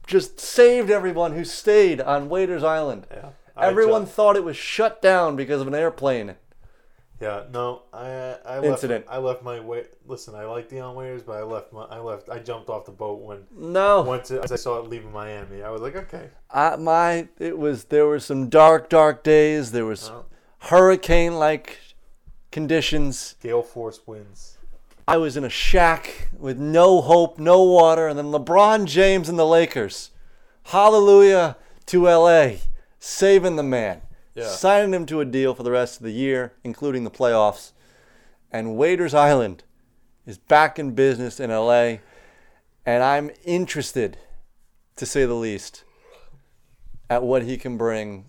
just 0.08 0.40
saved 0.40 0.90
everyone 0.90 1.34
who 1.34 1.44
stayed 1.44 2.00
on 2.02 2.30
Waiters 2.30 2.64
Island. 2.64 3.08
Yeah. 3.12 3.30
Everyone 3.58 4.06
thought 4.06 4.36
it 4.36 4.44
was 4.44 4.58
shut 4.58 5.02
down 5.02 5.36
because 5.36 5.62
of 5.62 5.68
an 5.68 5.74
airplane. 5.76 6.36
yeah. 7.22 7.44
No. 7.52 7.84
I. 7.94 8.36
I 8.46 8.56
left, 8.60 8.66
Incident. 8.66 9.06
I 9.10 9.18
left 9.18 9.42
my 9.44 9.60
way. 9.62 9.86
Listen, 10.06 10.36
I 10.36 10.44
like 10.46 10.68
Dion 10.70 10.94
Waiters, 10.96 11.24
but 11.24 11.38
I 11.38 11.44
left 11.44 11.72
my. 11.72 11.86
I 11.86 12.00
left. 12.00 12.30
I 12.30 12.40
jumped 12.40 12.70
off 12.70 12.86
the 12.86 12.92
boat 12.92 13.22
when 13.22 13.44
No, 13.56 14.02
once 14.02 14.30
it, 14.32 14.52
I 14.52 14.56
saw 14.58 14.78
it 14.80 14.90
leaving 14.90 15.12
Miami. 15.14 15.64
I 15.64 15.70
was 15.70 15.82
like, 15.82 15.96
okay. 15.96 16.30
I, 16.52 16.76
my 16.76 17.30
it 17.40 17.58
was 17.58 17.86
there 17.86 18.06
were 18.06 18.20
some 18.20 18.50
dark, 18.50 18.90
dark 18.90 19.24
days. 19.24 19.72
There 19.72 19.86
was 19.86 20.10
Well, 20.10 20.26
hurricane-like 20.60 21.80
conditions. 22.52 23.36
gale 23.42 23.64
force 23.64 24.02
winds. 24.06 24.58
I 25.08 25.18
was 25.18 25.38
in 25.38 25.44
a 25.44 25.50
shack 25.50 26.30
with 26.38 26.58
no 26.58 27.02
hope, 27.02 27.38
no 27.38 27.64
water, 27.64 28.08
and 28.08 28.18
then 28.18 28.26
LeBron 28.32 28.86
James 28.86 29.30
and 29.30 29.38
the 29.38 29.46
Lakers. 29.46 30.12
Hallelujah 30.64 31.58
to 31.88 32.08
LA. 32.08 32.58
saving 32.98 33.56
the 33.56 33.62
man, 33.64 34.02
Yeah. 34.34 34.48
signing 34.48 34.92
him 34.92 35.06
to 35.06 35.20
a 35.22 35.26
deal 35.26 35.54
for 35.54 35.62
the 35.62 35.70
rest 35.70 35.98
of 35.98 36.04
the 36.04 36.12
year, 36.12 36.54
including 36.64 37.04
the 37.04 37.12
playoffs. 37.12 37.72
And 38.52 38.76
Waiters 38.76 39.14
Island 39.14 39.64
is 40.26 40.40
back 40.40 40.80
in 40.80 40.96
business 40.96 41.40
in 41.40 41.52
LA, 41.52 42.00
and 42.84 43.04
I'm 43.04 43.30
interested, 43.44 44.18
to 44.96 45.06
say 45.06 45.26
the 45.26 45.36
least, 45.36 45.84
at 47.08 47.22
what 47.22 47.44
he 47.44 47.58
can 47.58 47.78
bring 47.78 48.26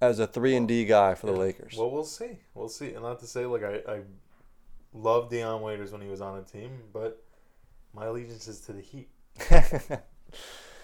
as 0.00 0.18
a 0.18 0.26
three 0.26 0.56
and 0.56 0.66
D 0.66 0.84
guy 0.84 1.14
for 1.14 1.26
the 1.26 1.32
Lakers. 1.32 1.76
Well, 1.78 1.90
we'll 1.92 2.02
see. 2.04 2.40
We'll 2.54 2.68
see. 2.68 2.92
And 2.94 3.02
not 3.04 3.20
to 3.20 3.26
say 3.28 3.46
like 3.46 3.62
I, 3.62 3.74
I 3.88 4.00
loved 4.92 5.30
Dion 5.30 5.60
Waiters 5.62 5.92
when 5.92 6.00
he 6.00 6.08
was 6.08 6.20
on 6.20 6.38
a 6.38 6.42
team, 6.42 6.70
but 6.92 7.22
my 7.94 8.06
allegiance 8.06 8.48
is 8.48 8.60
to 8.62 8.72
the 8.72 8.80
Heat. 8.80 9.08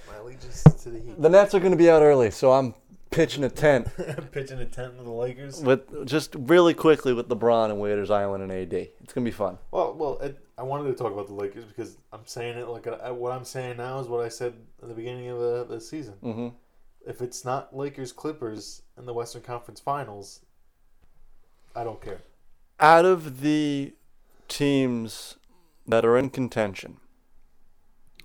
My 0.07 0.17
allegiance 0.21 0.65
is 0.67 0.75
to 0.83 0.91
the 0.91 0.99
Heat. 1.01 1.21
the 1.21 1.29
Nets 1.29 1.55
are 1.55 1.61
going 1.61 1.73
to 1.73 1.77
be 1.79 1.89
out 1.91 2.03
early, 2.03 2.31
so 2.31 2.53
I'm 2.53 2.75
pitching 3.11 3.45
a 3.45 3.49
tent 3.49 3.89
Pitching 4.33 4.59
a 4.61 4.67
tent 4.67 4.97
with 4.97 5.07
the 5.07 5.13
Lakers. 5.13 5.61
with 5.63 6.07
just 6.07 6.35
really 6.39 6.75
quickly 6.75 7.13
with 7.13 7.29
LeBron 7.29 7.71
and 7.71 7.81
Waiters 7.81 8.11
Island 8.11 8.43
and 8.43 8.53
AD. 8.53 8.73
It's 8.73 9.13
going 9.13 9.25
to 9.25 9.31
be 9.31 9.35
fun. 9.37 9.59
Well, 9.71 9.95
well, 9.95 10.19
it, 10.19 10.39
I 10.59 10.63
wanted 10.63 10.91
to 10.91 10.95
talk 10.95 11.13
about 11.13 11.27
the 11.27 11.35
Lakers 11.35 11.65
because 11.65 11.97
I'm 12.13 12.27
saying 12.27 12.59
it 12.59 12.69
like 12.69 12.87
I, 12.87 13.11
what 13.11 13.33
I'm 13.33 13.45
saying 13.45 13.77
now 13.79 13.99
is 13.99 14.07
what 14.09 14.25
I 14.25 14.29
said 14.29 14.55
at 14.83 14.89
the 14.89 14.95
beginning 14.95 15.29
of 15.29 15.39
the, 15.39 15.65
the 15.69 15.81
season. 15.81 16.15
hmm 16.23 16.49
If 17.07 17.23
it's 17.23 17.45
not 17.45 17.75
Lakers 17.77 18.13
Clippers 18.13 18.83
in 18.99 19.07
the 19.07 19.15
Western 19.15 19.43
Conference 19.43 19.81
Finals, 19.81 20.41
I 21.75 21.83
don't 21.85 22.01
care. 22.01 22.21
Out 22.85 23.07
of 23.07 23.41
the 23.41 23.95
teams 24.47 25.37
that 25.87 26.05
are 26.05 26.19
in 26.19 26.29
contention, 26.29 26.99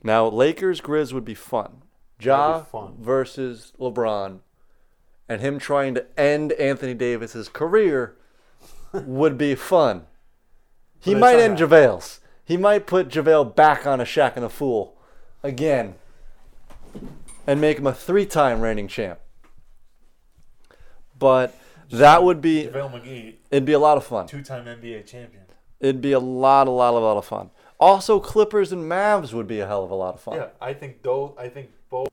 now 0.04 0.28
Lakers 0.28 0.82
Grizz 0.82 1.14
would 1.14 1.24
be 1.24 1.34
fun. 1.34 1.84
Ja 2.20 2.60
be 2.60 2.66
fun. 2.66 2.98
versus 3.00 3.72
LeBron, 3.80 4.40
and 5.30 5.40
him 5.40 5.60
trying 5.60 5.96
to 5.96 6.06
end 6.20 6.52
Anthony 6.52 6.94
Davis's 6.94 7.48
career 7.48 8.18
would 8.92 9.38
be 9.38 9.56
fun. 9.56 10.08
He 11.00 11.16
might 11.16 11.40
end 11.40 11.58
JaVale's. 11.58 12.20
He 12.44 12.58
might 12.58 12.86
put 12.86 13.08
JaVale 13.08 13.56
back 13.56 13.88
on 13.88 14.02
a 14.02 14.04
Shaqtin' 14.04 14.44
a 14.44 14.50
Fool 14.50 14.98
again 15.42 15.96
and 17.48 17.62
make 17.62 17.78
him 17.78 17.88
a 17.88 17.94
three 17.94 18.26
time 18.26 18.60
reigning 18.60 18.90
champ. 18.90 19.20
But 21.18 21.56
that 21.98 22.24
would 22.24 22.42
be 22.42 22.66
JaVale 22.66 22.92
McGee, 23.04 23.36
it'd 23.52 23.66
be 23.66 23.74
a 23.74 23.80
lot 23.80 23.98
of 23.98 24.06
fun. 24.06 24.28
two-time 24.28 24.66
NBA 24.66 25.06
champion. 25.06 25.44
It'd 25.80 26.02
be 26.02 26.12
a 26.12 26.20
lot, 26.20 26.68
a 26.68 26.72
lot, 26.72 26.94
a 26.94 26.98
lot 26.98 27.18
of 27.18 27.26
fun. 27.26 27.52
Also, 27.80 28.20
Clippers 28.20 28.72
and 28.74 28.84
Mavs 28.92 29.34
would 29.34 29.48
be 29.48 29.60
a 29.62 29.68
hell 29.68 29.84
of 29.86 29.92
a 29.92 29.96
lot 29.96 30.14
of 30.16 30.22
fun. 30.22 30.36
Yeah, 30.36 30.48
I 30.60 30.74
think 30.74 31.02
though 31.02 31.36
I 31.40 31.48
think 31.50 31.70
both. 31.90 32.10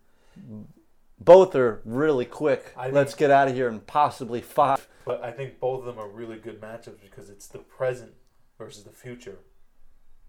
Both 1.18 1.54
are 1.56 1.80
really 1.84 2.24
quick. 2.26 2.72
I 2.76 2.90
Let's 2.90 3.12
think- 3.12 3.18
get 3.20 3.30
out 3.30 3.48
of 3.48 3.54
here 3.54 3.68
and 3.68 3.84
possibly 3.86 4.40
five. 4.40 4.86
But 5.04 5.22
I 5.24 5.30
think 5.32 5.58
both 5.60 5.80
of 5.80 5.86
them 5.86 5.98
are 5.98 6.08
really 6.08 6.36
good 6.36 6.60
matchups 6.60 7.00
because 7.02 7.30
it's 7.30 7.46
the 7.46 7.58
present 7.58 8.12
versus 8.58 8.84
the 8.84 8.90
future. 8.90 9.38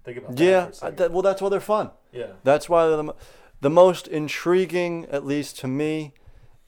Think 0.04 0.18
about 0.20 0.36
that. 0.38 0.44
Yeah, 0.44 0.64
for 0.66 0.70
a 0.70 0.74
second. 0.74 0.98
that, 0.98 1.12
well, 1.12 1.22
that's 1.22 1.42
why 1.42 1.50
they're 1.50 1.60
fun. 1.60 1.92
yeah. 2.12 2.28
That's 2.44 2.70
why 2.70 2.88
they're 2.88 2.98
the, 3.04 3.14
the 3.60 3.70
most 3.70 4.08
intriguing, 4.08 5.06
at 5.12 5.26
least 5.26 5.60
to 5.60 5.68
me, 5.68 6.14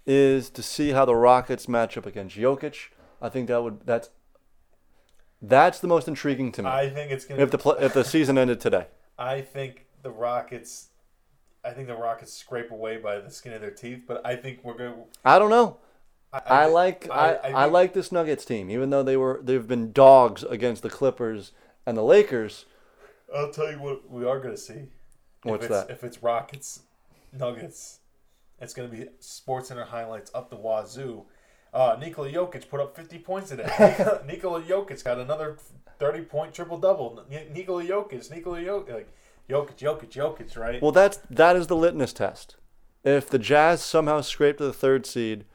is 0.06 0.50
to 0.52 0.64
see 0.64 0.90
how 0.92 1.06
the 1.06 1.16
Rockets 1.16 1.68
match 1.68 1.98
up 1.98 2.06
against 2.06 2.36
Jokic. 2.36 2.90
I 3.22 3.30
think 3.30 3.48
that 3.48 3.62
would 3.64 3.86
that's 3.86 4.10
that's 5.42 5.80
the 5.80 5.88
most 5.88 6.08
intriguing 6.08 6.52
to 6.54 6.64
me. 6.64 6.70
I 6.70 6.90
think 6.90 7.12
it's 7.12 7.26
gonna. 7.26 7.42
if 7.42 7.52
the 7.52 7.58
pl- 7.58 7.78
if 7.80 7.94
the 7.94 8.04
season 8.04 8.38
ended 8.38 8.60
today, 8.60 8.88
I 9.18 9.42
think 9.42 9.86
the 10.02 10.12
Rockets. 10.12 10.88
I 11.64 11.72
think 11.72 11.88
the 11.88 11.96
Rockets 11.96 12.34
scrape 12.34 12.72
away 12.72 12.98
by 12.98 13.20
the 13.20 13.30
skin 13.30 13.52
of 13.54 13.60
their 13.62 13.72
teeth, 13.72 14.04
but 14.08 14.26
I 14.26 14.36
think 14.36 14.60
we're 14.64 14.78
going. 14.78 14.94
To 14.94 15.04
I 15.26 15.40
don't 15.40 15.50
know. 15.50 15.78
I, 16.32 16.42
I, 16.46 16.66
thi- 16.66 16.72
like 16.72 17.10
I, 17.12 17.38
I, 17.44 17.52
think- 17.52 17.74
like 17.74 17.94
this 17.94 18.12
Nuggets 18.12 18.46
team, 18.46 18.70
even 18.70 18.90
though 18.90 19.04
they 19.04 19.18
were 19.18 19.40
they've 19.44 19.68
been 19.68 19.92
dogs 19.92 20.44
against 20.44 20.84
the 20.84 20.90
Clippers 20.90 21.52
and 21.86 21.98
the 21.98 22.04
Lakers. 22.04 22.66
I'll 23.36 23.52
tell 23.52 23.72
you 23.72 23.80
what 23.80 24.10
we 24.10 24.26
are 24.26 24.40
going 24.40 24.56
to 24.56 24.60
see. 24.60 24.90
What's 25.44 25.66
if 25.66 25.72
it's, 25.72 25.88
that? 25.88 25.94
If 25.94 26.04
it's 26.04 26.24
Rockets, 26.24 26.82
Nuggets, 27.32 27.99
it's 28.62 28.74
going 28.74 28.90
to 28.90 28.96
be 28.96 29.08
Sports 29.20 29.70
Center 29.70 29.86
highlights 29.86 30.32
up 30.34 30.50
the 30.50 30.56
wazoo. 30.56 31.26
Uh, 31.74 31.96
Nikola 32.00 32.32
Jokic 32.32 32.68
put 32.68 32.80
up 32.80 32.96
50 32.96 33.20
points 33.20 33.50
today. 33.50 33.68
Nikola 34.28 34.62
Jokic 34.62 35.04
got 35.04 35.20
another 35.20 35.58
30 36.00 36.22
point 36.22 36.54
triple 36.54 36.78
double. 36.78 37.24
Nikola 37.30 37.84
Jokic, 37.84 38.32
Nikola 38.32 38.60
Jokic, 38.60 38.94
like 38.94 39.14
Jokic, 39.50 39.78
Jokic, 39.78 40.10
Jokic, 40.10 40.58
right? 40.58 40.82
Well, 40.82 40.92
that's 40.92 41.18
that 41.30 41.56
is 41.56 41.68
the 41.68 41.76
litmus 41.76 42.14
test. 42.14 42.56
If 43.04 43.30
the 43.30 43.40
Jazz 43.40 43.82
somehow 43.84 44.22
scrape 44.22 44.58
to 44.58 44.66
the 44.66 44.74
third 44.74 45.06
seed 45.06 45.46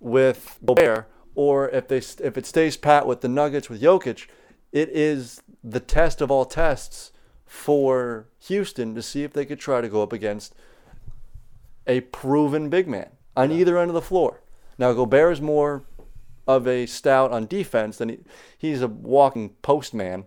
with 0.00 0.58
Gobert, 0.64 1.08
or 1.34 1.68
if 1.70 1.88
they 1.88 1.98
if 1.98 2.36
it 2.36 2.46
stays 2.46 2.76
pat 2.76 3.06
with 3.06 3.20
the 3.20 3.28
Nuggets 3.28 3.68
with 3.68 3.82
Jokic, 3.82 4.28
it 4.72 4.88
is 4.90 5.42
the 5.62 5.80
test 5.80 6.20
of 6.20 6.30
all 6.30 6.44
tests 6.44 7.12
for 7.46 8.28
Houston 8.40 8.94
to 8.94 9.02
see 9.02 9.24
if 9.24 9.32
they 9.32 9.44
could 9.44 9.60
try 9.60 9.80
to 9.80 9.88
go 9.88 10.02
up 10.02 10.12
against 10.12 10.54
a 11.86 12.00
proven 12.00 12.68
big 12.68 12.88
man 12.88 13.10
on 13.36 13.50
either 13.50 13.78
end 13.78 13.90
of 13.90 13.94
the 13.94 14.02
floor. 14.02 14.42
Now 14.78 14.92
Gobert 14.92 15.34
is 15.34 15.40
more 15.40 15.84
of 16.46 16.66
a 16.66 16.86
stout 16.86 17.32
on 17.32 17.46
defense 17.46 17.98
than 17.98 18.08
he, 18.08 18.18
he's 18.58 18.82
a 18.82 18.88
walking 18.88 19.50
postman 19.62 20.24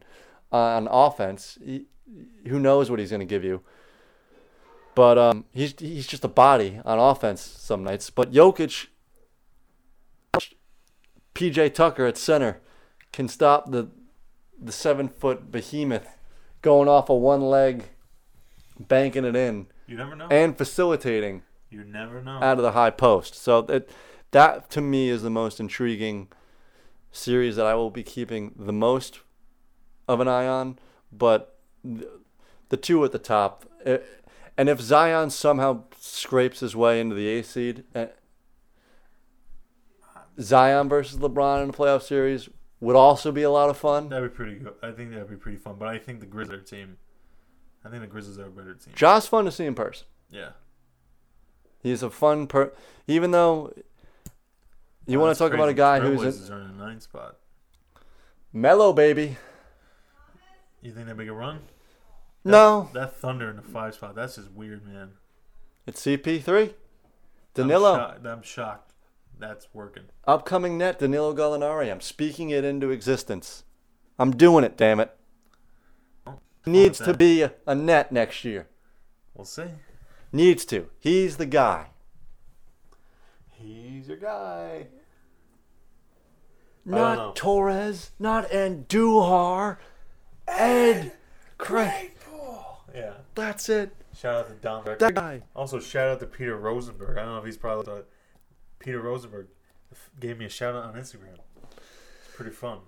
on 0.52 0.88
offense. 0.89 1.58
He, 1.63 1.86
who 2.48 2.60
knows 2.60 2.89
what 2.89 3.00
he's 3.00 3.10
going 3.10 3.20
to 3.20 3.26
give 3.26 3.44
you? 3.44 3.62
But 4.94 5.18
um, 5.18 5.46
he's 5.52 5.76
he's 5.78 6.08
just 6.08 6.24
a 6.24 6.30
body 6.30 6.80
on 6.86 7.00
offense 7.00 7.41
some 7.41 7.84
nights. 7.84 8.10
But 8.10 8.32
Jokic, 8.32 8.88
PJ 11.34 11.74
Tucker 11.74 12.06
at 12.06 12.18
center, 12.18 12.62
can 13.12 13.28
stop 13.28 13.72
the 13.72 13.89
the 14.58 14.72
seven 14.72 15.10
foot 15.10 15.52
behemoth 15.52 16.08
going 16.62 16.88
off 16.88 17.10
of 17.10 17.20
one 17.20 17.41
leg, 17.41 17.84
banking 18.80 19.26
it 19.26 19.36
in, 19.36 19.68
you 19.88 19.98
never 19.98 20.15
know. 20.15 20.28
and 20.30 20.58
facilitating 20.58 21.43
you 21.69 21.84
never 21.84 22.21
know. 22.21 22.39
out 22.41 22.58
of 22.58 22.63
the 22.63 22.71
high 22.71 22.89
post. 22.89 23.36
So 23.36 23.62
that 23.63 23.89
that 24.32 24.69
to 24.71 24.82
me 24.82 25.10
is 25.10 25.21
the 25.21 25.30
most 25.30 25.60
intriguing 25.60 26.30
series 27.12 27.56
that 27.56 27.65
I 27.65 27.76
will 27.76 27.91
be 27.91 28.04
keeping 28.04 28.54
the 28.58 28.74
most 28.74 29.19
of 30.08 30.19
an 30.19 30.28
eye 30.28 30.48
on. 30.48 30.78
But 31.12 31.58
the, 31.84 32.10
the 32.69 32.78
two 32.78 33.04
at 33.06 33.12
the 33.12 33.19
top, 33.19 33.65
eh, 33.86 34.00
and 34.58 34.69
if 34.69 34.82
Zion 34.82 35.30
somehow 35.30 35.84
scrapes 36.00 36.60
his 36.60 36.76
way 36.76 37.00
into 37.00 37.15
the 37.15 37.28
A 37.28 37.43
seed, 37.43 37.84
eh, 37.93 38.08
Zion 40.39 40.89
versus 40.89 41.19
LeBron 41.19 41.63
in 41.63 41.69
a 41.69 41.74
playoff 41.74 42.02
series 42.02 42.50
would 42.82 42.95
also 42.95 43.32
be 43.32 43.43
a 43.43 43.50
lot 43.50 43.69
of 43.69 43.78
fun. 43.78 44.10
That'd 44.10 44.32
be 44.32 44.36
pretty 44.36 44.56
good. 44.56 44.74
I 44.84 44.91
think 44.91 45.12
that'd 45.12 45.30
be 45.30 45.38
pretty 45.38 45.58
fun. 45.58 45.76
But 45.80 45.88
I 45.88 45.98
think 45.98 46.19
the 46.19 46.26
Grizzlies 46.26 46.69
team. 46.69 46.98
I 47.86 47.89
think 47.89 48.02
the 48.02 48.08
Grizzlies 48.08 48.39
are 48.39 48.48
a 48.48 48.50
better 48.50 48.74
team. 48.74 48.93
Josh 48.95 49.28
fun 49.28 49.45
to 49.45 49.52
see 49.52 49.65
in 49.65 49.76
person. 49.76 50.08
Yeah. 50.32 50.50
He's 51.84 52.02
a 52.02 52.10
fun 52.10 52.48
per. 52.48 52.74
Even 53.08 53.30
though 53.32 53.71
you 55.06 55.19
want 55.19 55.36
to 55.36 55.39
talk 55.39 55.54
about 55.54 55.69
a 55.69 55.74
crazy. 55.74 55.78
guy 55.78 56.00
who's 56.00 56.19
Trailblazers 56.19 56.52
are 56.52 56.62
in 56.62 56.69
a 56.71 56.74
nine 56.74 57.00
spot. 57.00 57.38
mellow, 58.52 58.91
baby. 58.91 59.38
You 60.82 60.91
think 60.93 61.08
they 61.08 61.13
make 61.13 61.28
a 61.28 61.34
run? 61.34 61.60
No, 62.43 62.89
That 62.93 63.15
Thunder 63.15 63.50
in 63.50 63.56
the 63.56 63.63
five 63.63 63.95
spot. 63.95 64.15
That's 64.15 64.36
just 64.36 64.52
weird, 64.52 64.86
man. 64.86 65.13
it's 65.88 66.02
CP3. 66.06 66.63
I'm, 66.67 66.74
Danilo, 67.56 67.95
shocked. 67.98 68.26
I'm 68.26 68.41
shocked. 68.43 68.93
That's 69.39 69.67
working. 69.74 70.04
upcoming 70.28 70.78
net, 70.78 71.00
Danilo 71.00 71.34
Gallinari. 71.36 71.91
I'm 71.91 72.02
speaking 72.02 72.52
it 72.52 72.63
into 72.63 72.91
existence. 72.91 73.63
I'm 74.19 74.36
doing 74.36 74.63
it, 74.63 74.78
damn 74.78 75.00
it. 75.00 75.15
Needs 76.65 76.99
to 76.99 77.13
be 77.13 77.43
a, 77.43 77.75
net 77.75 78.12
next 78.12 78.43
year. 78.43 78.67
We'll 79.34 79.45
see. 79.45 79.65
Needs 80.32 80.65
to. 80.65 80.89
He's 80.99 81.38
the 81.38 81.45
guy. 81.45 81.88
He's 83.51 84.08
your 84.08 84.17
guy. 84.17 84.88
know. 86.86 86.97
Not 86.97 87.36
Torres, 87.36 88.12
not 88.19 88.49
Andujar, 88.49 89.78
Ed 90.47 91.13
Craig. 91.58 92.15
Yeah. 92.95 93.13
That's 93.36 93.67
it. 93.67 93.93
Shout 94.17 94.36
out 94.36 94.47
to 94.47 94.54
Don 94.56 94.86
Beck. 94.86 94.99
That 94.99 95.15
guy. 95.15 95.41
Also, 95.56 95.80
shout 95.80 96.08
out 96.08 96.19
to 96.21 96.25
Peter 96.25 96.58
Rosenberg. 96.58 97.17
I 97.17 97.23
don't 97.23 97.34
know 97.34 97.38
if 97.39 97.45
he's 97.45 97.58
probably 97.58 98.04
Peter 98.80 99.01
Rosenberg 99.01 99.47
gave 100.19 100.38
me 100.38 100.45
a 100.45 100.49
shout 100.49 100.75
out 100.75 100.86
on 100.86 100.93
Instagram. 100.93 101.38
It's 101.67 102.36
pretty 102.36 102.51
fun. 102.51 102.80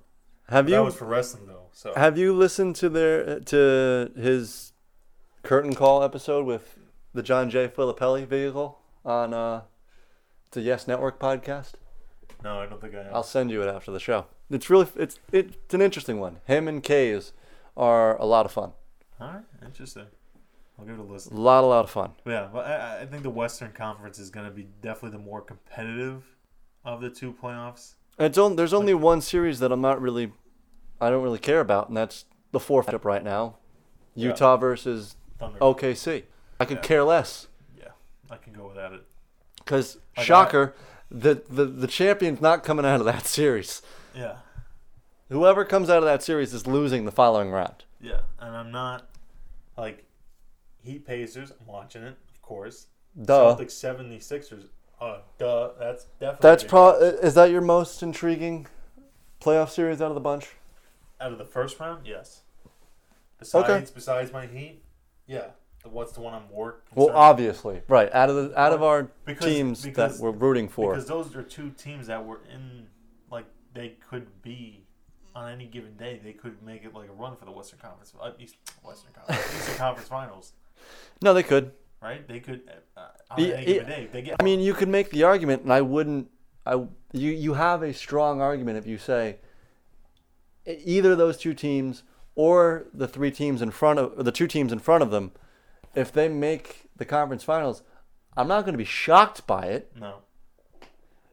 Have 0.49 0.69
you? 0.69 0.75
That 0.75 0.83
was 0.83 0.95
for 0.95 1.05
wrestling 1.05 1.47
though. 1.47 1.67
So 1.73 1.93
have 1.95 2.17
you 2.17 2.33
listened 2.33 2.75
to 2.77 2.89
their 2.89 3.39
to 3.41 4.11
his 4.17 4.73
curtain 5.43 5.75
call 5.75 6.03
episode 6.03 6.45
with 6.45 6.77
the 7.13 7.21
John 7.23 7.49
J. 7.49 7.67
Filippelli 7.67 8.25
vehicle 8.25 8.79
on 9.05 9.33
uh 9.33 9.61
the 10.51 10.61
Yes 10.61 10.87
Network 10.87 11.19
podcast? 11.19 11.73
no, 12.43 12.59
I 12.59 12.65
don't 12.65 12.79
think 12.79 12.95
I 12.95 13.03
have. 13.03 13.13
I'll 13.13 13.23
send 13.23 13.51
you 13.51 13.61
it 13.61 13.67
after 13.67 13.91
the 13.91 13.99
show. 13.99 14.25
It's 14.49 14.69
really 14.69 14.87
it's 14.95 15.19
it's 15.31 15.73
an 15.73 15.81
interesting 15.81 16.19
one. 16.19 16.37
Him 16.45 16.67
and 16.67 16.81
Kays 16.81 17.33
are 17.75 18.17
a 18.17 18.25
lot 18.25 18.45
of 18.45 18.51
fun. 18.51 18.71
All 19.19 19.27
right, 19.27 19.43
interesting. 19.65 20.05
I'll 20.79 20.85
give 20.85 20.95
it 20.95 21.01
a 21.01 21.03
listen. 21.03 21.35
A 21.35 21.39
lot, 21.39 21.63
a 21.63 21.67
lot 21.67 21.83
of 21.83 21.89
fun. 21.89 22.11
Yeah, 22.25 22.47
but 22.53 22.65
I, 22.67 23.01
I 23.01 23.05
think 23.07 23.23
the 23.23 23.31
Western 23.31 23.71
Conference 23.71 24.19
is 24.19 24.29
going 24.29 24.45
to 24.45 24.51
be 24.51 24.67
definitely 24.81 25.17
the 25.17 25.23
more 25.23 25.41
competitive 25.41 26.23
of 26.85 27.01
the 27.01 27.09
two 27.09 27.33
playoffs. 27.33 27.95
It's 28.19 28.37
only, 28.37 28.55
there's 28.57 28.73
only 28.73 28.93
one 28.93 29.21
series 29.21 29.59
that 29.59 29.71
I'm 29.71 29.81
not 29.81 30.01
really, 30.01 30.31
I 30.99 31.09
don't 31.09 31.23
really 31.23 31.39
care 31.39 31.59
about, 31.59 31.87
and 31.87 31.95
that's 31.97 32.25
the 32.51 32.59
fourth 32.59 32.89
up 32.93 33.05
right 33.05 33.23
now, 33.23 33.57
Yeah. 34.15 34.29
Utah 34.29 34.57
versus 34.57 35.15
Thunder. 35.37 35.59
OKC. 35.59 36.23
I 36.59 36.65
could 36.65 36.77
Yeah. 36.77 36.81
care 36.83 37.03
less 37.03 37.47
Yeah, 37.77 37.89
I 38.31 38.37
can 38.37 38.53
go 38.53 38.67
without 38.67 38.93
it. 38.93 39.03
because 39.57 39.97
Like, 40.15 40.25
shocker, 40.25 40.73
the, 41.11 41.43
the 41.49 41.65
the 41.65 41.87
champion's 41.87 42.41
not 42.41 42.63
coming 42.63 42.85
out 42.85 42.99
of 42.99 43.05
that 43.05 43.25
series. 43.25 43.81
Yeah, 44.15 44.37
Whoever 45.29 45.63
comes 45.65 45.89
out 45.89 45.97
of 45.99 46.05
that 46.05 46.23
series 46.23 46.53
is 46.53 46.65
losing 46.65 47.05
the 47.05 47.11
following 47.11 47.51
round. 47.51 47.83
yeah, 48.01 48.21
and 48.39 48.55
I'm 48.55 48.71
not 48.71 49.09
like 49.77 50.05
Heat 50.81 51.05
Pacers. 51.05 51.51
I'm 51.51 51.67
watching 51.67 52.01
it, 52.01 52.17
of 52.29 52.41
course. 52.41 52.87
Duh. 53.21 53.55
Celtics 53.55 53.73
76ers. 53.73 54.69
Uh, 54.99 55.19
duh. 55.37 55.71
That's 55.79 56.05
definitely 56.19 56.39
That's 56.49 56.63
big. 56.63 56.69
pro. 56.69 56.89
Is 56.99 57.33
that 57.35 57.51
your 57.51 57.61
most 57.61 58.01
intriguing 58.01 58.67
playoff 59.41 59.69
series 59.69 60.01
out 60.01 60.09
of 60.09 60.15
the 60.15 60.21
bunch? 60.21 60.49
out 61.19 61.31
of 61.31 61.39
the 61.39 61.45
first 61.45 61.79
round. 61.79 62.05
Yes. 62.05 62.41
Besides, 63.39 63.69
Okay. 63.69 63.85
besides 63.95 64.31
my 64.31 64.45
Heat, 64.45 64.83
yeah. 65.25 65.47
The, 65.81 65.89
what's 65.89 66.11
the 66.11 66.21
one 66.21 66.33
I'm 66.35 66.47
more 66.53 66.81
Well, 66.93 67.09
obviously, 67.11 67.81
right. 67.87 68.07
Out 68.13 68.29
of 68.29 68.35
the 68.35 68.59
out 68.59 68.71
of 68.71 68.83
our 68.83 69.09
Because- 69.25 69.45
teams 69.45 69.83
because- 69.83 70.17
that 70.19 70.23
we're 70.23 70.29
rooting 70.31 70.69
for, 70.69 70.91
Because 70.93 71.07
those 71.07 71.35
are 71.35 71.41
two 71.43 71.71
teams 71.71 72.05
that 72.07 72.23
were 72.25 72.41
in, 72.53 72.87
like, 73.31 73.45
they 73.73 73.95
could 74.09 74.41
be 74.43 74.85
on 75.35 75.51
any 75.51 75.65
given 75.65 75.95
day. 75.97 76.19
They 76.23 76.33
could 76.33 76.61
make 76.63 76.83
it 76.83 76.93
like 76.93 77.09
a 77.09 77.13
run 77.13 77.35
for 77.35 77.45
the 77.45 77.51
Western 77.51 77.79
Conference, 77.79 78.13
uh, 78.21 78.31
East, 78.39 78.55
Western 78.83 79.13
Conference, 79.13 79.55
Eastern 79.55 79.75
Conference 79.77 80.09
Finals, 80.09 80.53
no, 81.21 81.33
they 81.33 81.43
could. 81.43 81.71
Right? 82.01 82.27
They 82.27 82.39
could 82.39 82.61
uh, 82.95 83.01
on 83.31 83.43
Yeah, 83.43 83.53
any 83.55 83.65
given 83.65 83.87
day. 83.87 84.09
They 84.11 84.21
get. 84.21 84.35
I 84.39 84.43
mean, 84.43 84.59
you 84.59 84.73
could 84.73 84.89
make 84.89 85.09
the 85.09 85.23
argument, 85.23 85.63
and 85.63 85.73
I 85.73 85.81
wouldn't. 85.81 86.29
I 86.65 86.73
you 87.13 87.31
you 87.31 87.53
have 87.53 87.81
a 87.83 87.93
strong 87.93 88.41
argument 88.41 88.77
if 88.77 88.85
you 88.87 88.97
say 88.97 89.37
either 90.65 91.13
of 91.13 91.17
those 91.17 91.37
two 91.37 91.53
teams 91.53 92.03
or 92.35 92.85
the 92.93 93.07
three 93.07 93.31
teams 93.31 93.61
in 93.61 93.71
front 93.71 93.99
of 93.99 94.19
or 94.19 94.23
the 94.23 94.31
two 94.31 94.47
teams 94.47 94.71
in 94.71 94.79
front 94.79 95.01
of 95.03 95.11
them, 95.11 95.31
if 95.95 96.11
they 96.11 96.27
make 96.27 96.89
the 96.95 97.05
conference 97.05 97.43
finals, 97.43 97.83
I'm 98.35 98.47
not 98.47 98.61
going 98.61 98.73
to 98.73 98.77
be 98.77 98.83
shocked 98.85 99.47
by 99.47 99.65
it. 99.67 99.91
no. 99.99 100.15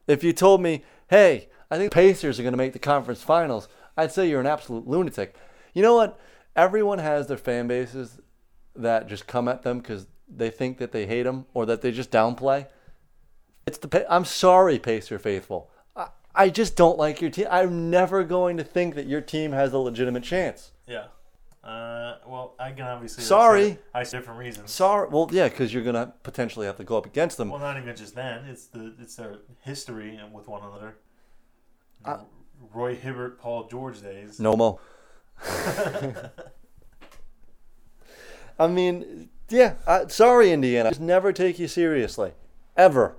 If 0.07 0.23
you 0.23 0.35
told 0.35 0.61
me, 0.61 0.85
hey, 1.09 1.49
I 1.71 1.79
think 1.79 1.91
Pacers 1.91 2.39
are 2.39 2.43
going 2.43 2.53
to 2.53 2.59
make 2.59 2.75
the 2.75 2.79
conference 2.79 3.23
finals, 3.23 3.69
I'd 3.97 4.13
say 4.13 4.29
you're 4.29 4.41
an 4.41 4.47
absolute 4.47 4.87
lunatic. 4.87 5.35
You 5.73 5.81
know 5.81 5.95
what? 5.95 6.21
Everyone 6.55 6.99
has 6.99 7.27
their 7.27 7.39
fan 7.39 7.67
bases 7.67 8.21
that 8.77 9.09
just 9.09 9.27
come 9.27 9.49
at 9.49 9.63
them 9.63 9.79
because 9.79 10.07
they 10.29 10.51
think 10.51 10.79
that 10.79 10.93
they 10.93 11.07
hate 11.07 11.25
them 11.25 11.47
or 11.55 11.67
that 11.67 11.83
they 11.83 11.91
just 11.91 12.11
downplay. 12.11 12.67
It's 13.67 13.79
the 13.79 14.07
I'm 14.13 14.25
sorry, 14.25 14.79
Pacer 14.79 15.19
faithful. 15.19 15.71
I, 15.97 16.09
I 16.35 16.51
just 16.51 16.77
don't 16.77 16.99
like 16.99 17.21
your 17.21 17.31
team. 17.31 17.47
I'm 17.51 17.91
never 17.91 18.25
going 18.25 18.57
to 18.59 18.65
think 18.65 18.95
that 18.95 19.07
your 19.07 19.21
team 19.21 19.53
has 19.53 19.73
a 19.73 19.79
legitimate 19.79 20.23
chance. 20.23 20.73
Yeah. 20.87 21.07
Uh, 21.63 22.19
well, 22.27 22.55
I 22.59 22.73
can 22.73 22.85
obviously. 22.85 23.25
Sorry. 23.25 23.79
I 23.95 24.03
see 24.03 24.19
different 24.19 24.39
reasons. 24.39 24.71
Sorry. 24.71 25.09
Well, 25.09 25.29
yeah, 25.33 25.49
because 25.49 25.73
you're 25.73 25.83
going 25.83 25.95
to 25.95 26.13
potentially 26.23 26.67
have 26.67 26.77
to 26.77 26.85
go 26.85 26.99
up 26.99 27.07
against 27.07 27.39
them. 27.39 27.49
Well, 27.49 27.61
not 27.61 27.79
even 27.79 27.97
just 27.97 28.15
then. 28.15 28.45
It's 28.45 28.67
the 28.67 28.95
it's 29.01 29.17
their 29.17 29.39
history 29.63 30.17
and 30.17 30.33
with 30.33 30.47
one 30.47 30.63
another. 30.63 30.97
Uh, 32.05 32.19
Roy 32.75 32.95
Hibbert, 32.95 33.39
Paul 33.39 33.67
George 33.67 34.03
days. 34.03 34.39
No 34.39 34.57
mo. 34.57 34.79
I 38.59 38.67
mean, 38.67 39.31
yeah. 39.49 39.75
I, 39.87 40.07
sorry, 40.09 40.51
Indiana. 40.53 40.89
I 40.89 40.93
just 40.93 41.01
never 41.01 41.33
take 41.33 41.59
you 41.59 41.69
seriously, 41.69 42.33
ever, 42.77 43.17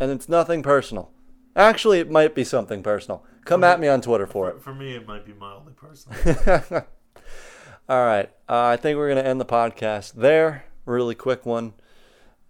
and 0.00 0.10
it's 0.10 0.28
nothing 0.28 0.62
personal. 0.62 1.10
Actually, 1.54 2.00
it 2.00 2.10
might 2.10 2.34
be 2.34 2.44
something 2.44 2.82
personal. 2.82 3.24
Come 3.44 3.62
at 3.64 3.78
me 3.80 3.88
on 3.88 4.00
Twitter 4.00 4.26
for 4.26 4.50
For, 4.50 4.56
it. 4.56 4.62
for 4.62 4.74
me, 4.74 4.94
it 4.94 5.06
might 5.06 5.26
be 5.26 5.32
mildly 5.32 5.72
personal. 5.74 6.84
All 7.88 8.04
right. 8.06 8.30
Uh, 8.48 8.64
I 8.66 8.76
think 8.76 8.96
we're 8.96 9.08
gonna 9.08 9.20
end 9.28 9.40
the 9.40 9.44
podcast 9.44 10.12
there. 10.14 10.64
Really 10.86 11.14
quick 11.14 11.44
one. 11.44 11.74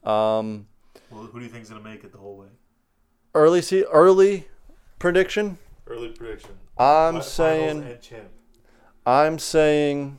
Um, 0.04 0.66
well, 1.10 1.24
who 1.24 1.38
do 1.38 1.44
you 1.44 1.50
think's 1.50 1.68
gonna 1.70 1.82
make 1.82 2.04
it 2.04 2.12
the 2.12 2.18
whole 2.18 2.36
way? 2.36 2.48
early 3.34 3.62
se- 3.62 3.84
early 3.90 4.46
prediction. 4.98 5.56
Early 5.86 6.10
prediction. 6.10 6.50
I'm 6.78 7.14
Fi- 7.16 7.20
saying. 7.22 7.82
and 7.82 8.00
champ. 8.00 8.28
I'm 9.06 9.38
saying. 9.38 10.18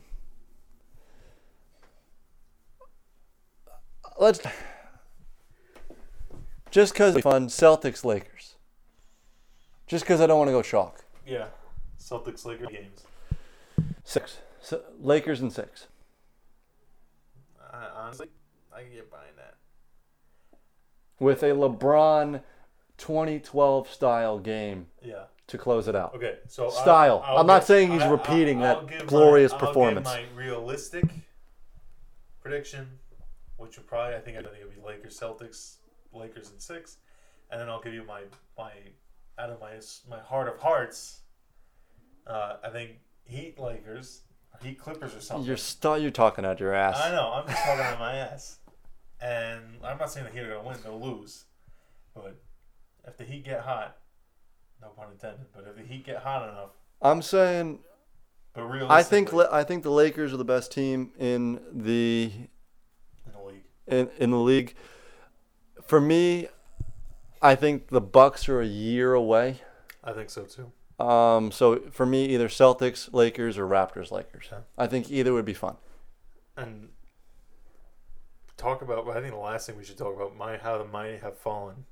Let's. 4.18 4.40
Just 6.70 6.92
because 6.92 7.18
fun, 7.20 7.46
Celtics 7.48 8.04
Lakers. 8.04 8.56
Just 9.86 10.04
because 10.04 10.20
I 10.20 10.26
don't 10.26 10.38
want 10.38 10.48
to 10.48 10.52
go 10.52 10.62
chalk. 10.62 11.04
Yeah, 11.26 11.46
Celtics 12.00 12.44
Lakers 12.44 12.68
games. 12.68 13.02
Six. 14.02 14.38
So, 14.60 14.82
Lakers 15.00 15.40
and 15.40 15.52
six. 15.52 15.86
I, 17.72 17.86
honestly, 17.96 18.28
I 18.74 18.82
can 18.82 18.90
get 18.92 19.10
behind 19.10 19.32
that. 19.36 19.54
With 21.18 21.42
a 21.42 21.46
LeBron 21.50 22.42
2012 22.98 23.90
style 23.90 24.38
game 24.38 24.86
Yeah. 25.02 25.24
to 25.48 25.58
close 25.58 25.86
it 25.88 25.94
out. 25.94 26.14
Okay. 26.14 26.38
So 26.48 26.70
Style. 26.70 27.22
I'll 27.24 27.38
I'm 27.38 27.46
not 27.46 27.64
saying 27.64 27.92
he's 27.92 28.02
I- 28.02 28.08
repeating 28.10 28.62
I'll- 28.64 28.86
that 28.86 29.06
glorious 29.06 29.52
my, 29.52 29.58
performance. 29.58 30.06
my 30.06 30.24
realistic 30.34 31.04
prediction, 32.40 32.98
which 33.56 33.76
would 33.76 33.86
probably 33.86 34.16
I 34.16 34.20
think 34.20 34.36
I 34.36 34.42
think 34.42 34.56
it'll 34.60 34.70
be 34.70 34.86
Lakers 34.86 35.18
Celtics, 35.18 35.76
Lakers 36.12 36.50
in 36.50 36.58
six, 36.58 36.98
and 37.50 37.60
then 37.60 37.68
I'll 37.68 37.80
give 37.80 37.94
you 37.94 38.04
my 38.04 38.22
my 38.58 38.72
out 39.38 39.50
of 39.50 39.60
my 39.60 39.72
my 40.08 40.20
heart 40.20 40.48
of 40.48 40.58
hearts. 40.58 41.20
Uh, 42.26 42.56
I 42.64 42.70
think 42.70 42.92
Heat 43.24 43.58
Lakers, 43.58 44.22
Heat 44.62 44.78
Clippers 44.78 45.14
or 45.14 45.20
something. 45.20 45.46
You're 45.46 45.56
st- 45.56 46.02
you're 46.02 46.10
talking 46.10 46.44
out 46.44 46.60
your 46.60 46.74
ass. 46.74 46.98
I 47.02 47.10
know. 47.10 47.32
I'm 47.32 47.46
just 47.46 47.62
talking 47.62 47.84
out 47.84 47.98
my 47.98 48.16
ass, 48.16 48.58
and 49.20 49.62
I'm 49.82 49.98
not 49.98 50.10
saying 50.10 50.26
the 50.26 50.32
Heat 50.32 50.40
are 50.40 50.56
gonna 50.56 50.68
win; 50.68 50.78
they'll 50.82 51.00
lose. 51.00 51.44
But 52.14 52.36
if 53.06 53.16
the 53.16 53.24
Heat 53.24 53.44
get 53.44 53.60
hot, 53.60 53.98
no 54.80 54.88
pun 54.88 55.08
intended. 55.12 55.46
But 55.54 55.66
if 55.68 55.76
the 55.76 55.82
Heat 55.82 56.06
get 56.06 56.18
hot 56.18 56.48
enough, 56.48 56.70
I'm 57.02 57.22
saying 57.22 57.80
but 58.54 58.62
realistically, 58.62 58.94
I 58.96 59.02
think 59.02 59.52
I 59.52 59.64
think 59.64 59.82
the 59.82 59.90
Lakers 59.90 60.32
are 60.32 60.36
the 60.36 60.44
best 60.44 60.72
team 60.72 61.10
in 61.18 61.60
the 61.72 62.30
in 62.30 62.32
the 62.32 62.38
league. 62.38 62.50
In, 63.86 64.08
in 64.18 64.30
the 64.30 64.38
league. 64.38 64.74
For 65.86 66.00
me, 66.00 66.48
I 67.42 67.54
think 67.54 67.88
the 67.88 68.00
Bucks 68.00 68.48
are 68.48 68.60
a 68.60 68.66
year 68.66 69.12
away. 69.14 69.60
I 70.02 70.12
think 70.12 70.30
so 70.30 70.44
too. 70.44 70.72
Um, 71.04 71.50
so 71.50 71.80
for 71.90 72.06
me, 72.06 72.26
either 72.26 72.48
Celtics, 72.48 73.12
Lakers, 73.12 73.58
or 73.58 73.66
Raptors, 73.66 74.10
Lakers. 74.10 74.48
Yeah. 74.50 74.58
I 74.78 74.86
think 74.86 75.10
either 75.10 75.32
would 75.32 75.44
be 75.44 75.54
fun. 75.54 75.76
And 76.56 76.88
talk 78.56 78.80
about. 78.82 79.08
I 79.08 79.20
think 79.20 79.32
the 79.32 79.40
last 79.40 79.66
thing 79.66 79.76
we 79.76 79.84
should 79.84 79.98
talk 79.98 80.14
about 80.14 80.36
my 80.36 80.56
how 80.56 80.78
the 80.78 80.84
mighty 80.84 81.18
have 81.18 81.36
fallen. 81.36 81.84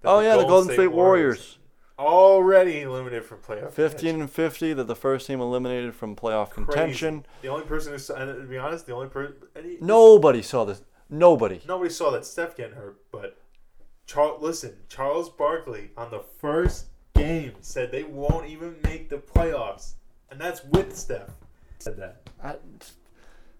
That 0.00 0.08
Oh 0.08 0.20
yeah, 0.20 0.36
the 0.36 0.44
Golden 0.46 0.72
State 0.72 0.88
Warriors, 0.88 1.58
already 1.98 2.80
eliminated 2.80 3.26
from 3.26 3.38
playoff. 3.40 3.72
fifteen 3.72 4.20
and 4.20 4.30
fifty. 4.30 4.72
That 4.72 4.86
the 4.86 4.96
first 4.96 5.26
team 5.26 5.40
eliminated 5.40 5.94
from 5.94 6.16
playoff 6.16 6.50
Crazy. 6.50 6.64
contention. 6.66 7.26
The 7.42 7.48
only 7.48 7.66
person 7.66 7.92
who 7.92 7.98
saw, 7.98 8.14
and 8.14 8.34
to 8.34 8.48
be 8.48 8.56
honest, 8.56 8.86
the 8.86 8.94
only 8.94 9.08
person. 9.08 9.34
Nobody 9.82 10.40
saw 10.40 10.64
this. 10.64 10.82
Nobody. 11.10 11.60
Nobody 11.66 11.90
saw 11.90 12.10
that 12.12 12.24
Steph 12.24 12.56
getting 12.56 12.76
hurt, 12.76 13.00
but 13.10 13.36
Charles, 14.06 14.42
listen, 14.42 14.76
Charles 14.88 15.28
Barkley 15.28 15.90
on 15.96 16.10
the 16.10 16.22
first 16.38 16.86
game 17.14 17.54
said 17.60 17.90
they 17.90 18.04
won't 18.04 18.48
even 18.48 18.76
make 18.84 19.08
the 19.08 19.18
playoffs, 19.18 19.94
and 20.30 20.40
that's 20.40 20.64
with 20.64 20.96
Steph. 20.96 21.30
Said 21.80 21.96
that. 21.96 22.28
I, 22.42 22.56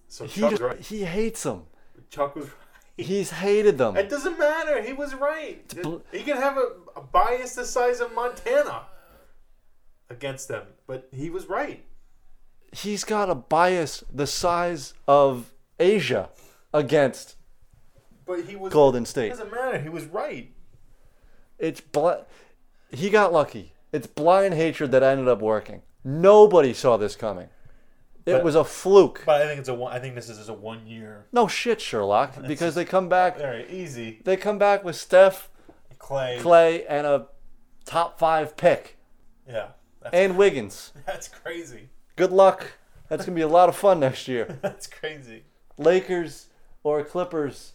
So 0.08 0.26
he 0.26 0.40
Chuck 0.40 0.50
just, 0.50 0.62
right. 0.62 0.80
he 0.80 1.04
hates 1.04 1.42
them. 1.42 1.64
Chuck 2.10 2.36
was 2.36 2.46
right. 2.46 2.54
He's 2.96 3.30
hated 3.30 3.78
them. 3.78 3.96
It 3.96 4.10
doesn't 4.10 4.38
matter. 4.38 4.82
He 4.82 4.92
was 4.92 5.14
right. 5.14 5.64
He 6.12 6.22
can 6.22 6.36
have 6.36 6.58
a, 6.58 6.68
a 6.96 7.00
bias 7.00 7.54
the 7.54 7.64
size 7.64 8.00
of 8.00 8.14
Montana 8.14 8.82
against 10.10 10.48
them, 10.48 10.66
but 10.86 11.08
he 11.12 11.30
was 11.30 11.48
right. 11.48 11.84
He's 12.72 13.04
got 13.04 13.30
a 13.30 13.34
bias 13.34 14.04
the 14.12 14.26
size 14.26 14.94
of 15.08 15.52
Asia 15.78 16.28
against 16.74 17.36
But 18.30 18.44
he 18.44 18.54
was. 18.54 18.72
Golden 18.72 19.02
It 19.02 19.06
State. 19.06 19.30
doesn't 19.30 19.50
matter. 19.50 19.80
He 19.80 19.88
was 19.88 20.04
right. 20.04 20.52
It's 21.58 21.80
bl- 21.80 22.22
he 22.90 23.10
got 23.10 23.32
lucky. 23.32 23.72
It's 23.92 24.06
blind 24.06 24.54
hatred 24.54 24.92
that 24.92 25.02
ended 25.02 25.26
up 25.26 25.40
working. 25.40 25.82
Nobody 26.04 26.72
saw 26.72 26.96
this 26.96 27.16
coming. 27.16 27.48
It 28.24 28.34
But- 28.34 28.44
was 28.44 28.54
a 28.54 28.62
fluke. 28.62 29.24
But 29.26 29.42
I 29.42 29.46
think 29.46 29.58
it's 29.58 29.68
a 29.68 29.74
one. 29.74 29.92
I 29.92 29.98
think 29.98 30.14
this 30.14 30.28
is 30.28 30.48
a 30.48 30.54
one 30.54 30.86
year. 30.86 31.26
No 31.32 31.48
shit, 31.48 31.80
Sherlock, 31.80 32.40
because 32.46 32.76
they 32.76 32.84
come 32.84 33.08
back. 33.08 33.36
Very 33.36 33.68
easy. 33.68 34.20
They 34.24 34.36
come 34.36 34.58
back 34.58 34.84
with 34.84 34.94
Steph, 34.94 35.50
Clay. 35.98 36.38
Clay, 36.40 36.86
and 36.86 37.06
a 37.06 37.26
top 37.84 38.16
five 38.18 38.56
pick, 38.56 38.96
Yeah. 39.48 39.70
That's, 40.00 40.14
and 40.14 40.36
Wiggins. 40.36 40.92
that's 41.04 41.26
crazy. 41.26 41.88
Good 42.14 42.30
luck. 42.30 42.74
That's 43.08 43.24
gonna 43.26 43.34
be 43.34 43.42
a 43.42 43.48
lot 43.48 43.68
of 43.68 43.74
fun 43.74 43.98
next 43.98 44.28
year. 44.28 44.58
That's 44.62 44.86
crazy. 44.86 45.42
Lakers 45.76 46.46
or 46.84 47.02
Clippers 47.02 47.72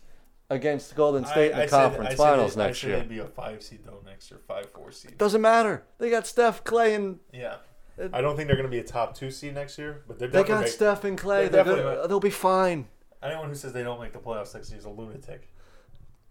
against 0.49 0.95
Golden 0.95 1.25
State 1.25 1.51
in 1.51 1.57
the 1.57 1.63
I 1.63 1.67
conference 1.67 2.09
said 2.11 2.17
finals 2.17 2.55
next 2.57 2.83
year. 2.83 2.95
It'd 2.97 3.09
be 3.09 3.19
a 3.19 3.25
five 3.25 3.63
seed 3.63 3.79
though 3.85 4.01
next 4.05 4.29
year, 4.31 4.39
five 4.47 4.69
four 4.71 4.91
seed. 4.91 5.17
Doesn't 5.17 5.41
matter. 5.41 5.83
They 5.97 6.09
got 6.09 6.27
Steph, 6.27 6.63
Clay, 6.63 6.93
and 6.93 7.19
Yeah, 7.33 7.55
It- 7.97 8.11
I 8.13 8.21
don't 8.21 8.35
think 8.35 8.47
they're 8.47 8.57
going 8.57 8.69
to 8.69 8.71
be 8.71 8.79
a 8.79 8.83
top 8.83 9.15
two 9.15 9.31
seed 9.31 9.55
next 9.55 9.77
year, 9.77 10.03
but 10.07 10.19
they're 10.19 10.27
they 10.27 10.43
got 10.43 10.61
make- 10.61 10.69
Steph 10.71 11.03
and 11.03 11.17
Clay. 11.17 11.47
they're 11.47 11.63
They're 11.63 11.75
gonna, 11.75 12.07
they'll 12.07 12.19
be 12.19 12.29
fine. 12.29 12.87
Anyone 13.23 13.49
who 13.49 13.55
says 13.55 13.73
they 13.73 13.81
don't 13.83 13.99
make 13.99 14.13
the 14.13 14.19
playoffs 14.19 14.53
next 14.53 14.69
year 14.69 14.77
is 14.77 14.85
a 14.85 14.89
lunatic. 14.89 15.47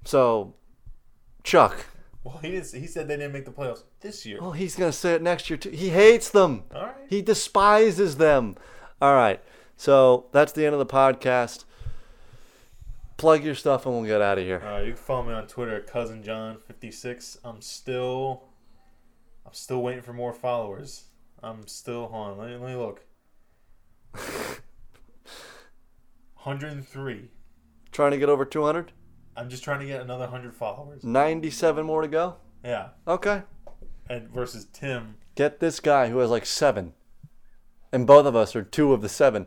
So, 0.04 0.54
Chuck. 1.42 1.86
Well, 2.22 2.38
he 2.38 2.52
didn't. 2.52 2.72
He 2.72 2.86
said 2.86 3.08
they 3.08 3.16
didn't 3.16 3.32
make 3.32 3.44
the 3.44 3.50
playoffs 3.50 3.82
this 4.00 4.24
year. 4.24 4.40
Well, 4.40 4.52
he's 4.52 4.76
gonna 4.76 4.92
say 4.92 5.14
it 5.14 5.22
next 5.22 5.50
year 5.50 5.56
too. 5.58 5.70
He 5.70 5.90
hates 5.90 6.30
them. 6.30 6.64
All 6.74 6.82
right. 6.82 6.94
He 7.08 7.20
despises 7.20 8.16
them. 8.16 8.56
All 9.02 9.14
right. 9.14 9.42
So 9.76 10.26
that's 10.32 10.52
the 10.52 10.64
end 10.64 10.72
of 10.74 10.78
the 10.78 10.86
podcast. 10.86 11.64
Plug 13.16 13.44
your 13.44 13.54
stuff 13.54 13.86
and 13.86 13.94
we'll 13.94 14.04
get 14.04 14.20
out 14.20 14.38
of 14.38 14.44
here. 14.44 14.60
Uh, 14.64 14.80
you 14.80 14.92
can 14.94 14.96
follow 15.02 15.22
me 15.24 15.32
on 15.32 15.46
Twitter 15.46 15.76
at 15.76 15.86
cousin 15.86 16.22
John 16.22 16.58
fifty 16.58 16.90
six. 16.90 17.38
I'm 17.44 17.60
still, 17.60 18.44
I'm 19.46 19.52
still 19.54 19.82
waiting 19.82 20.02
for 20.02 20.12
more 20.12 20.32
followers. 20.32 21.04
I'm 21.42 21.66
still 21.66 22.08
hold 22.08 22.32
on. 22.32 22.38
Let 22.38 22.48
me, 22.50 22.56
let 22.56 22.70
me 22.70 22.76
look. 22.76 23.04
103. 26.42 27.30
Trying 27.92 28.10
to 28.10 28.18
get 28.18 28.28
over 28.28 28.44
200. 28.44 28.92
I'm 29.36 29.48
just 29.48 29.64
trying 29.64 29.80
to 29.80 29.86
get 29.86 30.00
another 30.00 30.24
100 30.24 30.54
followers. 30.54 31.02
97 31.04 31.84
more 31.86 32.02
to 32.02 32.08
go. 32.08 32.36
Yeah. 32.64 32.88
Okay. 33.08 33.42
And 34.08 34.28
versus 34.30 34.66
Tim, 34.72 35.16
Get 35.34 35.58
this 35.60 35.80
guy 35.80 36.08
who 36.10 36.18
has 36.18 36.30
like 36.30 36.46
seven, 36.46 36.92
and 37.92 38.06
both 38.06 38.26
of 38.26 38.36
us 38.36 38.54
are 38.54 38.62
two 38.62 38.92
of 38.92 39.00
the 39.00 39.08
seven. 39.08 39.46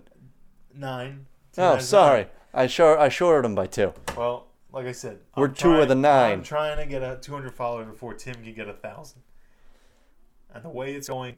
nine. 0.73 1.27
Tim 1.53 1.63
Oh, 1.63 1.77
sorry. 1.79 2.21
nine. 2.23 2.29
I 2.53 2.67
short 2.67 2.99
I 2.99 3.09
shorted 3.09 3.47
him 3.47 3.55
by 3.55 3.67
two. 3.67 3.93
Well, 4.15 4.47
like 4.71 4.85
I 4.85 4.91
said, 4.91 5.19
We're 5.35 5.47
I'm 5.47 5.53
two 5.53 5.75
of 5.75 5.87
the 5.87 5.95
nine. 5.95 6.33
I'm 6.33 6.43
trying 6.43 6.77
to 6.77 6.85
get 6.85 7.03
a 7.03 7.17
200 7.21 7.53
followers 7.53 7.87
before 7.87 8.13
Tim 8.13 8.35
can 8.35 8.53
get 8.53 8.67
a 8.67 8.73
thousand. 8.73 9.21
And 10.53 10.63
the 10.63 10.69
way 10.69 10.93
it's 10.93 11.09
going, 11.09 11.35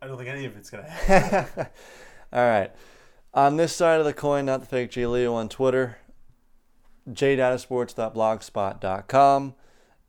I 0.00 0.06
don't 0.06 0.16
think 0.16 0.28
any 0.28 0.44
of 0.44 0.56
it's 0.56 0.70
gonna 0.70 0.88
happen. 0.88 1.66
All 2.32 2.46
right. 2.46 2.70
On 3.34 3.56
this 3.56 3.74
side 3.74 3.98
of 3.98 4.04
the 4.04 4.12
coin, 4.12 4.46
not 4.46 4.60
the 4.60 4.66
fake 4.66 4.90
J 4.90 5.06
Leo 5.06 5.34
on 5.34 5.48
Twitter, 5.48 5.98
jdatasports.blogspot.com, 7.10 9.54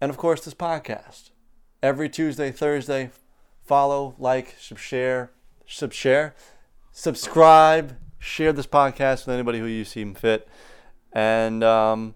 and 0.02 0.10
of 0.10 0.18
course 0.18 0.44
this 0.44 0.54
podcast. 0.54 1.30
Every 1.82 2.10
Tuesday, 2.10 2.52
Thursday, 2.52 3.12
follow, 3.64 4.16
like, 4.18 4.56
share, 4.58 5.32
share, 5.66 6.36
subscribe, 6.92 7.98
share 8.24 8.54
this 8.54 8.66
podcast 8.66 9.26
with 9.26 9.34
anybody 9.34 9.60
who 9.60 9.66
you 9.66 9.84
seem 9.84 10.16
fit, 10.16 10.48
and 11.12 11.64
um, 11.64 12.16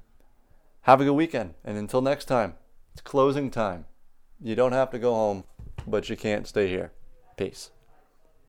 have 0.81 1.01
a 1.01 1.03
good 1.03 1.13
weekend. 1.13 1.53
And 1.63 1.77
until 1.77 2.01
next 2.01 2.25
time, 2.25 2.55
it's 2.93 3.01
closing 3.01 3.51
time. 3.51 3.85
You 4.41 4.55
don't 4.55 4.71
have 4.71 4.89
to 4.91 4.99
go 4.99 5.13
home, 5.13 5.43
but 5.85 6.09
you 6.09 6.15
can't 6.15 6.47
stay 6.47 6.67
here. 6.67 6.91
Peace. 7.35 7.71